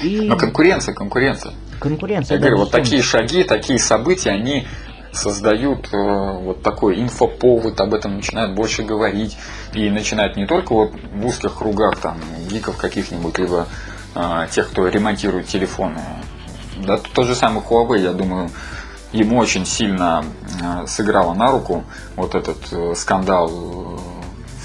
И... 0.00 0.20
Но 0.20 0.36
конкуренция, 0.36 0.94
конкуренция. 0.94 1.54
Конкуренция. 1.80 2.36
Я 2.36 2.40
говорю, 2.40 2.58
вот 2.58 2.70
такие 2.70 3.02
шаги, 3.02 3.42
такие 3.42 3.80
события, 3.80 4.30
они 4.30 4.68
создают 5.12 5.92
э, 5.92 5.96
вот 5.96 6.62
такой 6.62 7.00
инфоповод, 7.02 7.80
об 7.80 7.94
этом 7.94 8.14
начинают 8.14 8.54
больше 8.54 8.84
говорить. 8.84 9.36
И 9.72 9.90
начинают 9.90 10.36
не 10.36 10.46
только 10.46 10.72
вот 10.72 10.92
в 11.14 11.26
узких 11.26 11.56
кругах 11.56 11.98
там 11.98 12.16
гиков 12.48 12.76
каких-нибудь, 12.76 13.38
либо 13.38 13.66
э, 14.14 14.46
тех, 14.52 14.70
кто 14.70 14.86
ремонтирует 14.86 15.48
телефоны. 15.48 15.98
Да, 16.76 16.96
тот 16.96 17.26
же 17.26 17.34
самый 17.34 17.60
Huawei, 17.60 18.02
я 18.02 18.12
думаю, 18.12 18.50
ему 19.12 19.38
очень 19.38 19.66
сильно 19.66 20.24
э, 20.62 20.86
сыграло 20.86 21.34
на 21.34 21.50
руку 21.50 21.84
вот 22.16 22.34
этот 22.34 22.58
э, 22.72 22.94
скандал 22.94 23.50
э, 23.50 23.98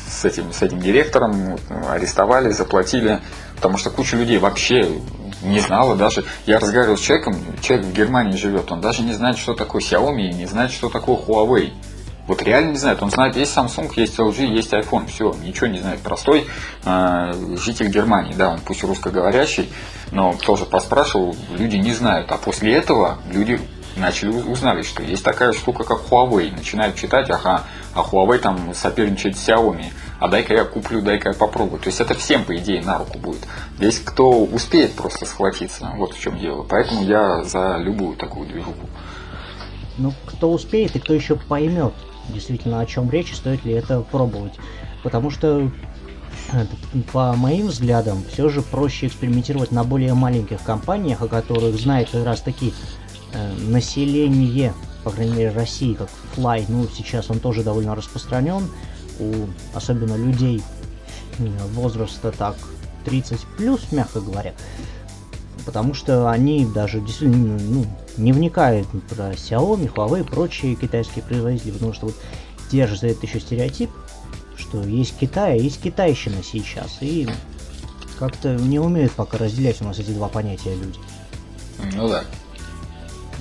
с 0.10 0.26
этим, 0.26 0.54
с 0.54 0.62
этим 0.62 0.80
директором, 0.80 1.58
арестовали, 1.90 2.52
заплатили, 2.52 3.20
потому 3.56 3.78
что 3.78 3.90
куча 3.90 4.16
людей 4.16 4.38
вообще 4.38 5.02
не 5.44 5.60
знала 5.60 5.96
даже. 5.96 6.24
Я 6.46 6.60
разговаривал 6.60 6.98
с 6.98 7.02
человеком, 7.02 7.36
человек 7.62 7.88
в 7.88 7.94
Германии 7.94 8.38
живет, 8.38 8.72
он 8.72 8.80
даже 8.80 9.02
не 9.02 9.14
знает, 9.14 9.38
что 9.38 9.54
такое 9.54 9.82
Xiaomi, 9.82 10.34
не 10.34 10.46
знает, 10.46 10.72
что 10.72 10.90
такое 10.90 11.18
Huawei. 11.18 11.74
Вот 12.28 12.42
реально 12.42 12.72
не 12.72 12.78
знает. 12.78 13.04
Он 13.04 13.12
знает, 13.12 13.36
есть 13.36 13.56
Samsung, 13.56 13.92
есть 13.98 14.18
LG, 14.18 14.46
есть 14.46 14.72
iPhone. 14.72 15.08
Все, 15.08 15.36
ничего 15.44 15.68
не 15.68 15.80
знает. 15.80 16.00
Простой 16.00 16.48
э, 16.86 17.34
житель 17.58 17.90
Германии, 17.90 18.34
да, 18.34 18.50
он 18.52 18.60
пусть 18.60 18.84
русскоговорящий, 18.84 19.70
но 20.12 20.34
тоже 20.34 20.66
поспрашивал, 20.66 21.36
люди 21.50 21.76
не 21.76 21.92
знают. 21.92 22.32
А 22.32 22.38
после 22.38 22.74
этого 22.76 23.18
люди 23.30 23.60
начали 23.96 24.30
узнали, 24.30 24.82
что 24.82 25.04
есть 25.04 25.24
такая 25.24 25.54
штука, 25.54 25.84
как 25.84 26.02
Huawei. 26.10 26.52
Начинают 26.52 26.96
читать, 26.96 27.30
ага, 27.30 27.64
а 27.94 28.02
Huawei 28.02 28.40
там 28.40 28.74
соперничает 28.74 29.38
с 29.38 29.48
Xiaomi, 29.48 29.86
а 30.20 30.28
дай-ка 30.28 30.54
я 30.54 30.66
куплю, 30.66 31.02
дай-ка 31.02 31.30
я 31.30 31.36
попробую. 31.36 31.80
То 31.80 31.88
есть 31.88 32.02
это 32.02 32.14
всем, 32.14 32.44
по 32.44 32.56
идее, 32.56 32.82
на 32.82 32.98
руку 32.98 33.20
будет. 33.20 33.48
Здесь 33.78 34.00
кто 34.00 34.44
успеет 34.44 34.94
просто 34.94 35.26
схватиться, 35.26 35.92
вот 35.96 36.14
в 36.14 36.20
чем 36.20 36.38
дело. 36.40 36.64
Поэтому 36.64 37.04
я 37.04 37.44
за 37.44 37.78
любую 37.78 38.16
такую 38.16 38.48
движуху. 38.48 38.88
Ну, 39.98 40.14
кто 40.26 40.52
успеет 40.52 40.96
и 40.96 41.00
кто 41.00 41.14
еще 41.14 41.36
поймет, 41.36 41.94
действительно, 42.30 42.80
о 42.80 42.86
чем 42.86 43.10
речь, 43.12 43.34
стоит 43.34 43.64
ли 43.64 43.74
это 43.74 44.02
пробовать. 44.02 44.54
Потому 45.04 45.30
что 45.30 45.70
по 47.12 47.34
моим 47.34 47.68
взглядам, 47.68 48.24
все 48.32 48.50
же 48.50 48.62
проще 48.62 49.08
экспериментировать 49.08 49.72
на 49.72 49.84
более 49.84 50.14
маленьких 50.14 50.62
компаниях, 50.62 51.22
о 51.22 51.28
которых 51.28 51.76
знает 51.76 52.10
как 52.12 52.26
раз 52.26 52.42
таки 52.42 52.74
население, 53.58 54.74
по 55.04 55.12
крайней 55.12 55.34
мере, 55.34 55.52
России, 55.52 55.94
как 55.94 56.10
Fly, 56.36 56.66
ну, 56.70 56.88
сейчас 56.88 57.30
он 57.30 57.40
тоже 57.40 57.64
довольно 57.64 57.96
распространен, 57.96 58.68
у 59.20 59.34
особенно 59.74 60.16
людей 60.16 60.62
э, 61.40 61.48
возраста 61.74 62.32
так 62.32 62.56
30 63.06 63.40
плюс, 63.58 63.92
мягко 63.92 64.22
говоря, 64.22 64.54
потому 65.66 65.94
что 65.94 66.30
они 66.30 66.66
даже 66.66 67.00
действительно 67.02 67.60
ну, 67.60 67.86
не 68.18 68.32
вникают 68.32 68.88
про 69.10 69.32
Xiaomi, 69.32 69.94
Huawei 69.94 70.22
и 70.22 70.24
прочие 70.24 70.76
китайские 70.76 71.24
производители, 71.24 71.72
потому 71.72 71.94
что 71.94 72.08
вот 72.08 72.16
держится 72.72 73.08
этот 73.08 73.24
еще 73.24 73.40
стереотип, 73.40 73.90
что 74.56 74.82
есть 74.84 75.18
Китай, 75.20 75.54
а 75.54 75.56
есть 75.56 75.82
китайщина 75.82 76.44
сейчас, 76.44 76.98
и 77.02 77.28
как-то 78.18 78.56
не 78.56 78.80
умеют 78.80 79.12
пока 79.14 79.38
разделять 79.38 79.82
у 79.82 79.86
нас 79.86 80.00
эти 80.00 80.12
два 80.12 80.28
понятия 80.28 80.76
люди. 80.76 81.00
Ну 81.96 82.08
да. 82.08 82.24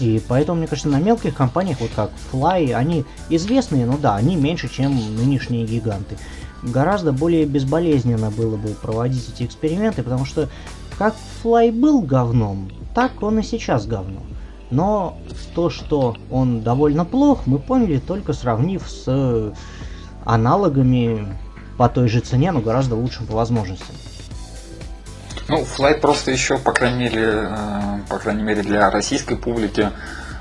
И 0.03 0.21
поэтому, 0.27 0.59
мне 0.59 0.67
кажется, 0.67 0.89
на 0.89 0.99
мелких 0.99 1.37
компаниях, 1.37 1.81
вот 1.81 1.93
как 1.95 2.11
Fly, 2.33 2.73
они 2.73 3.05
известные, 3.29 3.87
но 3.87 3.97
да, 3.97 4.17
они 4.17 4.35
меньше, 4.35 4.69
чем 4.69 4.97
нынешние 5.15 5.65
гиганты. 5.65 6.19
Гораздо 6.61 7.13
более 7.13 7.47
безболезненно 7.47 8.33
было 8.33 8.57
бы 8.57 8.71
проводить 8.71 9.29
эти 9.33 9.45
эксперименты, 9.45 10.03
потому 10.03 10.25
что 10.25 10.49
как 10.99 11.15
Fly 11.45 11.71
был 11.71 12.03
говном, 12.03 12.69
так 12.97 13.23
он 13.23 13.39
и 13.39 13.43
сейчас 13.45 13.87
говно. 13.87 14.23
Но 14.73 15.19
то, 15.55 15.71
что 15.71 16.17
он 16.33 16.63
довольно 16.63 17.05
плох, 17.05 17.47
мы 17.47 17.61
поняли 17.61 17.99
только 17.99 18.33
сравнив 18.33 18.83
с 18.89 19.55
аналогами 20.25 21.29
по 21.79 21.89
той 21.89 22.09
же 22.09 22.19
цене, 22.19 22.51
но 22.51 22.61
гораздо 22.61 22.97
лучшим 22.97 23.27
по 23.27 23.35
возможностям. 23.35 23.95
Ну, 25.53 25.67
Flight 25.67 26.01
просто 26.01 26.31
еще, 26.31 26.57
по 26.57 26.73
крайней 26.73 27.11
мере, 27.11 27.27
э, 27.27 27.99
по 28.09 28.17
крайней 28.19 28.43
мере 28.43 28.63
для 28.63 28.89
российской 28.89 29.37
публики, 29.37 29.91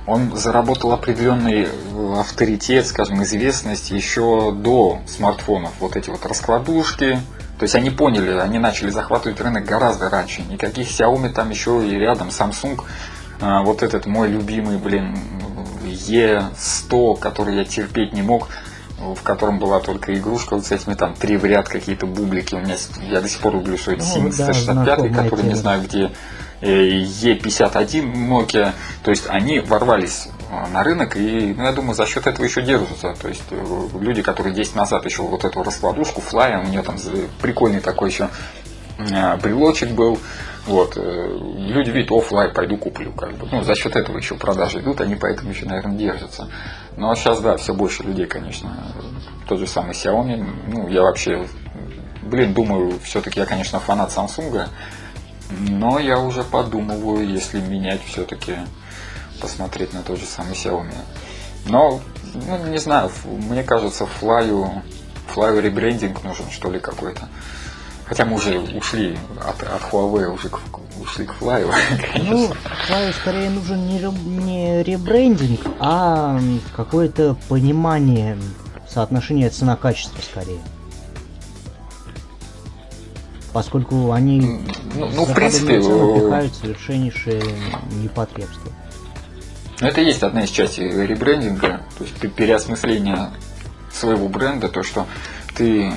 он 0.07 0.37
заработал 0.37 0.93
определенный 0.93 1.67
э, 1.67 2.15
авторитет, 2.17 2.87
скажем, 2.87 3.21
известность 3.23 3.91
еще 3.91 4.53
до 4.53 5.01
смартфонов. 5.05 5.71
Вот 5.81 5.97
эти 5.97 6.09
вот 6.09 6.25
раскладушки, 6.25 7.19
то 7.59 7.63
есть 7.63 7.75
они 7.75 7.89
поняли, 7.89 8.31
они 8.39 8.57
начали 8.57 8.89
захватывать 8.89 9.41
рынок 9.41 9.65
гораздо 9.65 10.09
раньше. 10.09 10.43
Никаких 10.43 10.87
Xiaomi 10.87 11.27
там 11.27 11.49
еще 11.49 11.85
и 11.85 11.91
рядом, 11.91 12.29
Samsung. 12.29 12.79
Э, 13.41 13.65
вот 13.65 13.83
этот 13.83 14.05
мой 14.05 14.29
любимый, 14.29 14.77
блин, 14.77 15.17
E100, 15.83 17.19
который 17.19 17.57
я 17.57 17.65
терпеть 17.65 18.13
не 18.13 18.21
мог 18.21 18.47
в 19.01 19.21
котором 19.23 19.59
была 19.59 19.79
только 19.79 20.13
игрушка 20.13 20.55
вот 20.55 20.65
с 20.65 20.71
этими 20.71 20.93
там 20.93 21.13
три 21.15 21.37
в 21.37 21.45
ряд 21.45 21.67
какие-то 21.67 22.05
бублики. 22.05 22.55
У 22.55 22.59
меня 22.59 22.75
я 23.09 23.21
до 23.21 23.27
сих 23.27 23.39
пор 23.39 23.55
люблю, 23.55 23.77
что 23.77 23.91
это 23.91 24.03
ну, 24.03 24.31
7065, 24.31 25.11
да, 25.11 25.23
который 25.23 25.45
не 25.45 25.55
знаю 25.55 25.81
где 25.83 26.11
E51 26.61 28.29
Nokia. 28.29 28.73
То 29.03 29.11
есть 29.11 29.25
они 29.27 29.59
ворвались 29.59 30.27
э, 30.49 30.67
на 30.71 30.83
рынок 30.83 31.17
и, 31.17 31.53
ну, 31.57 31.63
я 31.63 31.71
думаю, 31.71 31.95
за 31.95 32.05
счет 32.05 32.27
этого 32.27 32.45
еще 32.45 32.61
держатся. 32.61 33.15
То 33.19 33.27
есть 33.27 33.43
э, 33.49 33.87
люди, 33.99 34.21
которые 34.21 34.53
10 34.53 34.75
назад 34.75 35.05
еще 35.05 35.23
вот 35.23 35.43
эту 35.43 35.63
раскладушку, 35.63 36.21
флая, 36.21 36.59
у 36.59 36.67
нее 36.67 36.83
там 36.83 36.97
прикольный 37.41 37.79
такой 37.79 38.09
еще 38.09 38.29
э, 38.99 39.37
брелочек 39.37 39.89
был, 39.91 40.19
вот. 40.67 40.95
Люди 40.95 41.89
видят, 41.89 42.11
офлайн, 42.11 42.53
пойду 42.53 42.77
куплю. 42.77 43.11
Как 43.13 43.35
бы. 43.35 43.47
Ну, 43.51 43.63
за 43.63 43.73
счет 43.75 43.95
этого 43.95 44.17
еще 44.17 44.35
продажи 44.35 44.79
идут, 44.79 45.01
они 45.01 45.15
поэтому 45.15 45.49
еще, 45.49 45.65
наверное, 45.65 45.97
держатся. 45.97 46.47
Ну 46.97 47.09
а 47.09 47.15
сейчас, 47.15 47.39
да, 47.41 47.57
все 47.57 47.73
больше 47.73 48.03
людей, 48.03 48.25
конечно. 48.25 48.75
Тот 49.47 49.59
же 49.59 49.67
самый 49.67 49.91
Xiaomi. 49.91 50.45
Ну, 50.67 50.87
я 50.87 51.01
вообще, 51.01 51.47
блин, 52.23 52.53
думаю, 52.53 52.99
все-таки 53.03 53.39
я, 53.39 53.45
конечно, 53.45 53.79
фанат 53.79 54.09
Samsung. 54.15 54.67
Но 55.49 55.99
я 55.99 56.19
уже 56.19 56.43
подумываю, 56.43 57.27
если 57.27 57.59
менять 57.59 58.01
все-таки, 58.05 58.55
посмотреть 59.41 59.93
на 59.93 60.01
тот 60.01 60.19
же 60.19 60.25
самый 60.25 60.53
Xiaomi. 60.53 60.93
Но, 61.65 62.01
ну, 62.33 62.67
не 62.67 62.77
знаю, 62.77 63.11
мне 63.25 63.63
кажется, 63.63 64.07
Fly, 64.21 64.81
Fly 65.33 65.61
ребрендинг 65.61 66.23
нужен, 66.23 66.49
что 66.49 66.71
ли, 66.71 66.79
какой-то. 66.79 67.27
Хотя 68.11 68.25
мы 68.25 68.35
уже 68.35 68.59
ушли 68.59 69.17
от, 69.39 69.63
от 69.63 69.81
Huawei 69.89 70.27
уже 70.27 70.49
к, 70.49 70.59
ушли 71.01 71.25
к 71.25 71.33
Fly. 71.39 71.65
Ну, 72.21 72.51
Fly 72.89 73.13
скорее 73.13 73.49
нужен 73.49 73.87
не, 73.87 73.99
не 73.99 74.83
ребрендинг, 74.83 75.61
а 75.79 76.37
какое-то 76.75 77.37
понимание 77.47 78.37
соотношения 78.85 79.49
цена-качество 79.49 80.21
скорее. 80.21 80.59
Поскольку 83.53 84.11
они 84.11 84.59
ну, 84.93 85.07
ну 85.15 85.23
в 85.23 85.33
принципе 85.33 85.79
напихают 85.79 86.53
совершеннейшее 86.53 87.41
непотребство. 88.03 88.73
Ну, 89.79 89.87
это 89.87 90.01
есть 90.01 90.21
одна 90.21 90.43
из 90.43 90.49
частей 90.49 90.91
ребрендинга, 90.91 91.79
то 91.97 92.03
есть 92.03 92.19
переосмысление 92.35 93.29
своего 93.89 94.27
бренда, 94.27 94.67
то, 94.67 94.83
что 94.83 95.07
ты 95.55 95.93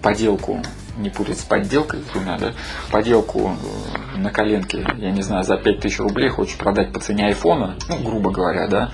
поделку 0.00 0.62
не 0.96 1.10
путать 1.10 1.38
с 1.38 1.42
подделкой 1.42 2.00
двумя, 2.12 2.38
да, 2.38 2.52
поделку 2.90 3.56
э, 4.14 4.18
на 4.18 4.30
коленке, 4.30 4.86
я 4.96 5.10
не 5.10 5.22
знаю, 5.22 5.44
за 5.44 5.56
5000 5.56 6.00
рублей 6.00 6.28
хочешь 6.28 6.56
продать 6.56 6.92
по 6.92 7.00
цене 7.00 7.26
айфона, 7.26 7.76
ну, 7.88 7.98
грубо 7.98 8.30
говоря, 8.30 8.68
да, 8.68 8.90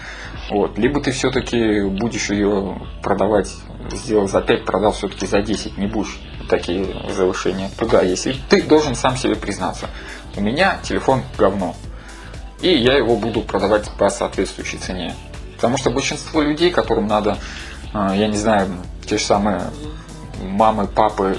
Вот. 0.51 0.79
Либо 0.79 1.01
ты 1.01 1.13
все-таки 1.13 1.83
будешь 1.83 2.31
ее 2.31 2.81
продавать, 3.03 3.55
сделал 3.93 4.29
за 4.29 4.41
5, 4.41 4.65
продал 4.65 4.93
все-таки 4.93 5.27
за 5.27 5.43
10, 5.43 5.79
не 5.79 5.87
будешь 5.87 6.19
такие 6.49 6.87
завышения 7.15 7.71
туда, 7.79 8.03
если 8.03 8.35
ты 8.49 8.63
должен 8.63 8.95
сам 8.95 9.17
себе 9.17 9.37
признаться. 9.37 9.89
У 10.37 10.41
меня 10.41 10.79
телефон 10.83 11.23
говно. 11.39 11.75
И 12.61 12.69
я 12.69 12.95
его 12.95 13.17
буду 13.17 13.41
продавать 13.43 13.89
по 13.97 14.11
соответствующей 14.11 14.79
цене. 14.79 15.15
Потому 15.57 15.79
что 15.79 15.91
большинство 15.91 16.43
людей, 16.43 16.71
которым 16.71 17.07
надо, 17.07 17.39
э, 17.95 18.13
я 18.17 18.27
не 18.27 18.37
знаю, 18.37 18.69
те 19.07 19.19
же 19.19 19.25
самые 19.25 19.63
мамы, 20.43 20.87
папы, 20.87 21.37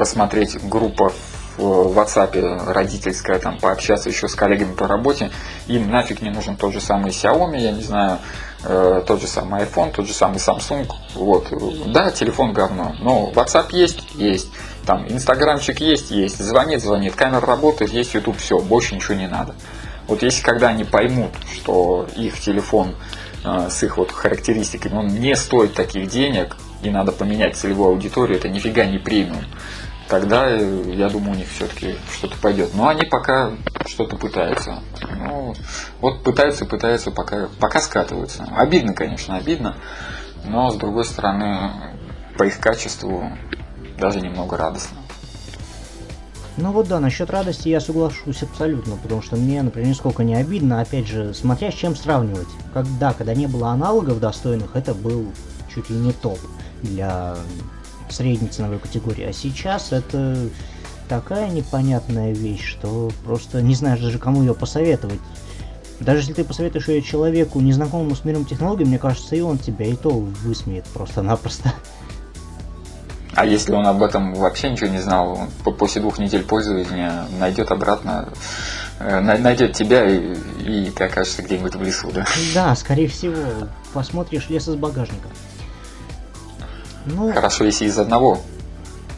посмотреть 0.00 0.56
группа 0.66 1.12
в 1.58 1.98
WhatsApp 1.98 2.72
родительская, 2.72 3.38
там, 3.38 3.58
пообщаться 3.58 4.08
еще 4.08 4.28
с 4.28 4.34
коллегами 4.34 4.72
по 4.72 4.88
работе, 4.88 5.30
им 5.66 5.90
нафиг 5.90 6.22
не 6.22 6.30
нужен 6.30 6.56
тот 6.56 6.72
же 6.72 6.80
самый 6.80 7.10
Xiaomi, 7.10 7.60
я 7.60 7.72
не 7.72 7.82
знаю, 7.82 8.18
э, 8.64 9.02
тот 9.06 9.20
же 9.20 9.26
самый 9.26 9.60
iPhone, 9.64 9.92
тот 9.92 10.06
же 10.06 10.14
самый 10.14 10.38
Samsung. 10.38 10.90
Вот. 11.14 11.48
Да, 11.92 12.10
телефон 12.12 12.54
говно, 12.54 12.94
но 13.00 13.30
WhatsApp 13.34 13.66
есть, 13.72 14.02
есть. 14.14 14.48
Там 14.86 15.06
Инстаграмчик 15.06 15.78
есть, 15.82 16.10
есть. 16.10 16.38
Звонит, 16.38 16.80
звонит, 16.80 17.14
камера 17.14 17.44
работает, 17.44 17.92
есть 17.92 18.14
YouTube, 18.14 18.38
все, 18.38 18.58
больше 18.58 18.94
ничего 18.94 19.16
не 19.16 19.28
надо. 19.28 19.54
Вот 20.08 20.22
если 20.22 20.42
когда 20.42 20.68
они 20.68 20.84
поймут, 20.84 21.32
что 21.52 22.08
их 22.16 22.40
телефон 22.40 22.94
э, 23.44 23.68
с 23.68 23.82
их 23.82 23.98
вот 23.98 24.12
характеристиками, 24.12 24.94
он 24.94 25.08
не 25.08 25.36
стоит 25.36 25.74
таких 25.74 26.08
денег, 26.08 26.56
и 26.82 26.88
надо 26.88 27.12
поменять 27.12 27.56
целевую 27.56 27.90
аудиторию, 27.90 28.38
это 28.38 28.48
нифига 28.48 28.86
не 28.86 28.96
премиум 28.96 29.44
тогда, 30.10 30.50
э, 30.50 30.82
я 30.88 31.08
думаю, 31.08 31.32
у 31.32 31.36
них 31.36 31.48
все-таки 31.48 31.94
что-то 32.12 32.36
пойдет. 32.38 32.74
Но 32.74 32.88
они 32.88 33.04
пока 33.04 33.52
что-то 33.86 34.16
пытаются. 34.16 34.82
Ну, 35.16 35.54
вот 36.00 36.22
пытаются, 36.22 36.66
пытаются, 36.66 37.10
пока, 37.10 37.48
пока 37.58 37.80
скатываются. 37.80 38.46
Обидно, 38.54 38.92
конечно, 38.92 39.36
обидно. 39.36 39.76
Но, 40.44 40.70
с 40.70 40.76
другой 40.76 41.04
стороны, 41.04 41.70
по 42.36 42.42
их 42.42 42.58
качеству 42.58 43.30
даже 43.98 44.20
немного 44.20 44.56
радостно. 44.56 44.98
Ну 46.56 46.72
вот 46.72 46.88
да, 46.88 47.00
насчет 47.00 47.30
радости 47.30 47.68
я 47.68 47.80
соглашусь 47.80 48.42
абсолютно, 48.42 48.96
потому 48.96 49.22
что 49.22 49.36
мне, 49.36 49.62
например, 49.62 49.88
нисколько 49.88 50.24
не 50.24 50.34
обидно, 50.34 50.80
опять 50.80 51.06
же, 51.06 51.32
смотря 51.32 51.70
с 51.70 51.74
чем 51.74 51.94
сравнивать. 51.96 52.48
Когда, 52.74 53.12
когда 53.12 53.34
не 53.34 53.46
было 53.46 53.68
аналогов 53.68 54.20
достойных, 54.20 54.74
это 54.74 54.92
был 54.92 55.32
чуть 55.72 55.88
ли 55.88 55.96
не 55.96 56.12
топ 56.12 56.38
для 56.82 57.36
средней 58.12 58.48
ценовой 58.48 58.78
категории. 58.78 59.24
А 59.24 59.32
сейчас 59.32 59.92
это 59.92 60.36
такая 61.08 61.50
непонятная 61.50 62.32
вещь, 62.32 62.64
что 62.64 63.10
просто 63.24 63.62
не 63.62 63.74
знаешь 63.74 64.00
даже 64.00 64.18
кому 64.18 64.42
ее 64.42 64.54
посоветовать. 64.54 65.20
Даже 65.98 66.20
если 66.20 66.32
ты 66.32 66.44
посоветуешь 66.44 66.88
ее 66.88 67.02
человеку, 67.02 67.60
незнакомому 67.60 68.16
с 68.16 68.24
миром 68.24 68.46
технологий, 68.46 68.84
мне 68.84 68.98
кажется, 68.98 69.36
и 69.36 69.40
он 69.40 69.58
тебя 69.58 69.84
и 69.84 69.94
то 69.94 70.10
высмеет 70.10 70.84
просто-напросто. 70.86 71.74
А 73.34 73.46
если 73.46 73.72
он 73.72 73.86
об 73.86 74.02
этом 74.02 74.34
вообще 74.34 74.70
ничего 74.70 74.88
не 74.88 74.98
знал, 74.98 75.48
он 75.64 75.74
после 75.74 76.00
двух 76.00 76.18
недель 76.18 76.42
пользования 76.42 77.26
найдет 77.38 77.70
обратно, 77.70 78.28
э, 78.98 79.20
найдет 79.20 79.72
тебя 79.72 80.04
и, 80.04 80.34
и 80.58 80.90
ты 80.90 81.04
окажешься 81.04 81.42
где-нибудь 81.42 81.74
в 81.76 81.82
лесу, 81.82 82.10
да? 82.12 82.26
Да, 82.54 82.74
скорее 82.74 83.08
всего. 83.08 83.68
Посмотришь 83.92 84.48
лес 84.48 84.68
из 84.68 84.74
багажника. 84.74 85.28
Ну, 87.06 87.32
Хорошо, 87.32 87.64
если 87.64 87.86
из 87.86 87.98
одного. 87.98 88.40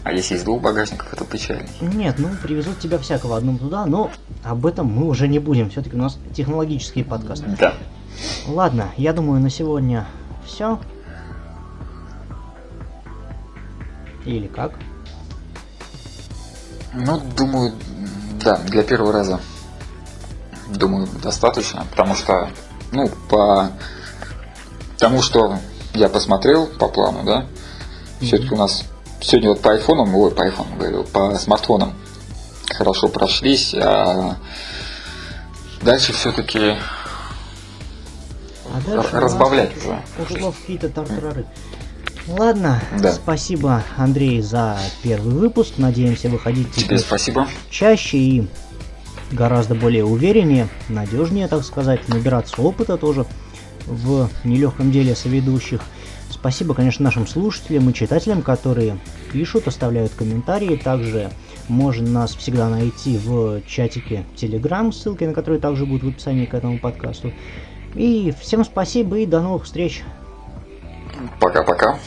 А 0.05 0.13
если 0.13 0.35
из 0.35 0.43
двух 0.43 0.61
багажников, 0.61 1.13
это 1.13 1.25
печально. 1.25 1.69
Нет, 1.81 2.17
ну 2.19 2.29
привезут 2.43 2.81
тебя 2.81 2.99
всякого 2.99 3.37
одном 3.37 3.59
туда, 3.59 3.87
но 3.87 4.11
об 4.43 4.67
этом 4.67 4.87
мы 4.87 5.07
уже 5.07 5.29
не 5.29 5.39
будем. 5.39 5.71
Все-таки 5.71 5.95
у 5.95 5.99
нас 5.99 6.19
технологический 6.35 7.05
подкаст. 7.05 7.45
Да. 7.59 7.75
Ладно, 8.49 8.91
я 8.97 9.13
думаю, 9.13 9.41
на 9.41 9.49
сегодня 9.49 10.07
все. 10.45 10.81
Или 14.25 14.49
как? 14.49 14.73
Ну, 16.95 17.21
думаю, 17.37 17.73
да, 18.45 18.57
для 18.59 18.83
первого 18.83 19.13
раза. 19.13 19.41
Думаю, 20.69 21.07
достаточно, 21.23 21.87
потому 21.91 22.15
что, 22.15 22.51
ну, 22.93 23.09
по 23.29 23.71
тому, 24.99 25.23
что 25.23 25.59
я 25.95 26.09
посмотрел 26.09 26.67
по 26.67 26.89
плану, 26.89 27.25
да, 27.25 27.47
все-таки 28.23 28.55
у 28.55 28.57
нас 28.57 28.85
сегодня 29.21 29.51
вот 29.51 29.61
по 29.61 29.73
айфонам, 29.73 30.15
ой, 30.15 30.31
по 30.31 30.45
айфонам 30.45 30.79
говорю, 30.79 31.05
по 31.05 31.35
смартфонам 31.39 31.95
хорошо 32.71 33.09
прошлись, 33.09 33.75
а 33.75 34.37
дальше 35.83 36.13
все-таки 36.13 36.77
а 38.73 38.81
дальше 38.87 39.21
разбавлять 39.21 39.77
уже. 39.77 40.01
Ушло 40.19 40.53
в 40.53 40.59
какие-то 40.61 40.89
тартарары. 40.89 41.45
Ладно, 42.29 42.81
да. 42.99 43.13
спасибо, 43.13 43.83
Андрей, 43.97 44.41
за 44.41 44.79
первый 45.03 45.35
выпуск. 45.35 45.75
Надеемся 45.77 46.29
выходить 46.29 46.73
Тебе 46.73 46.99
спасибо. 46.99 47.49
чаще 47.69 48.19
и 48.19 48.49
гораздо 49.33 49.75
более 49.75 50.05
увереннее, 50.05 50.69
надежнее, 50.89 51.49
так 51.49 51.65
сказать, 51.65 52.09
набираться 52.09 52.63
опыта 52.63 52.97
тоже 52.97 53.27
в 53.87 54.29
нелегком 54.45 54.93
деле 54.93 55.17
соведущих. 55.17 55.81
Спасибо, 56.43 56.75
конечно, 56.75 57.05
нашим 57.05 57.25
слушателям 57.25 57.89
и 57.89 57.95
читателям, 57.95 58.43
которые 58.43 58.99
пишут, 59.33 59.69
оставляют 59.69 60.11
комментарии. 60.11 60.75
Также 60.75 61.31
можно 61.69 62.11
нас 62.11 62.35
всегда 62.35 62.69
найти 62.69 63.17
в 63.17 63.63
чатике 63.65 64.25
Telegram, 64.35 64.91
ссылки 64.91 65.23
на 65.23 65.35
который 65.35 65.61
также 65.61 65.87
будут 65.87 66.03
в 66.03 66.09
описании 66.09 66.47
к 66.47 66.55
этому 66.55 66.81
подкасту. 66.81 67.31
И 67.95 68.35
всем 68.41 68.65
спасибо 68.65 69.21
и 69.21 69.27
до 69.27 69.41
новых 69.41 69.67
встреч. 69.67 70.03
Пока-пока. 71.39 72.01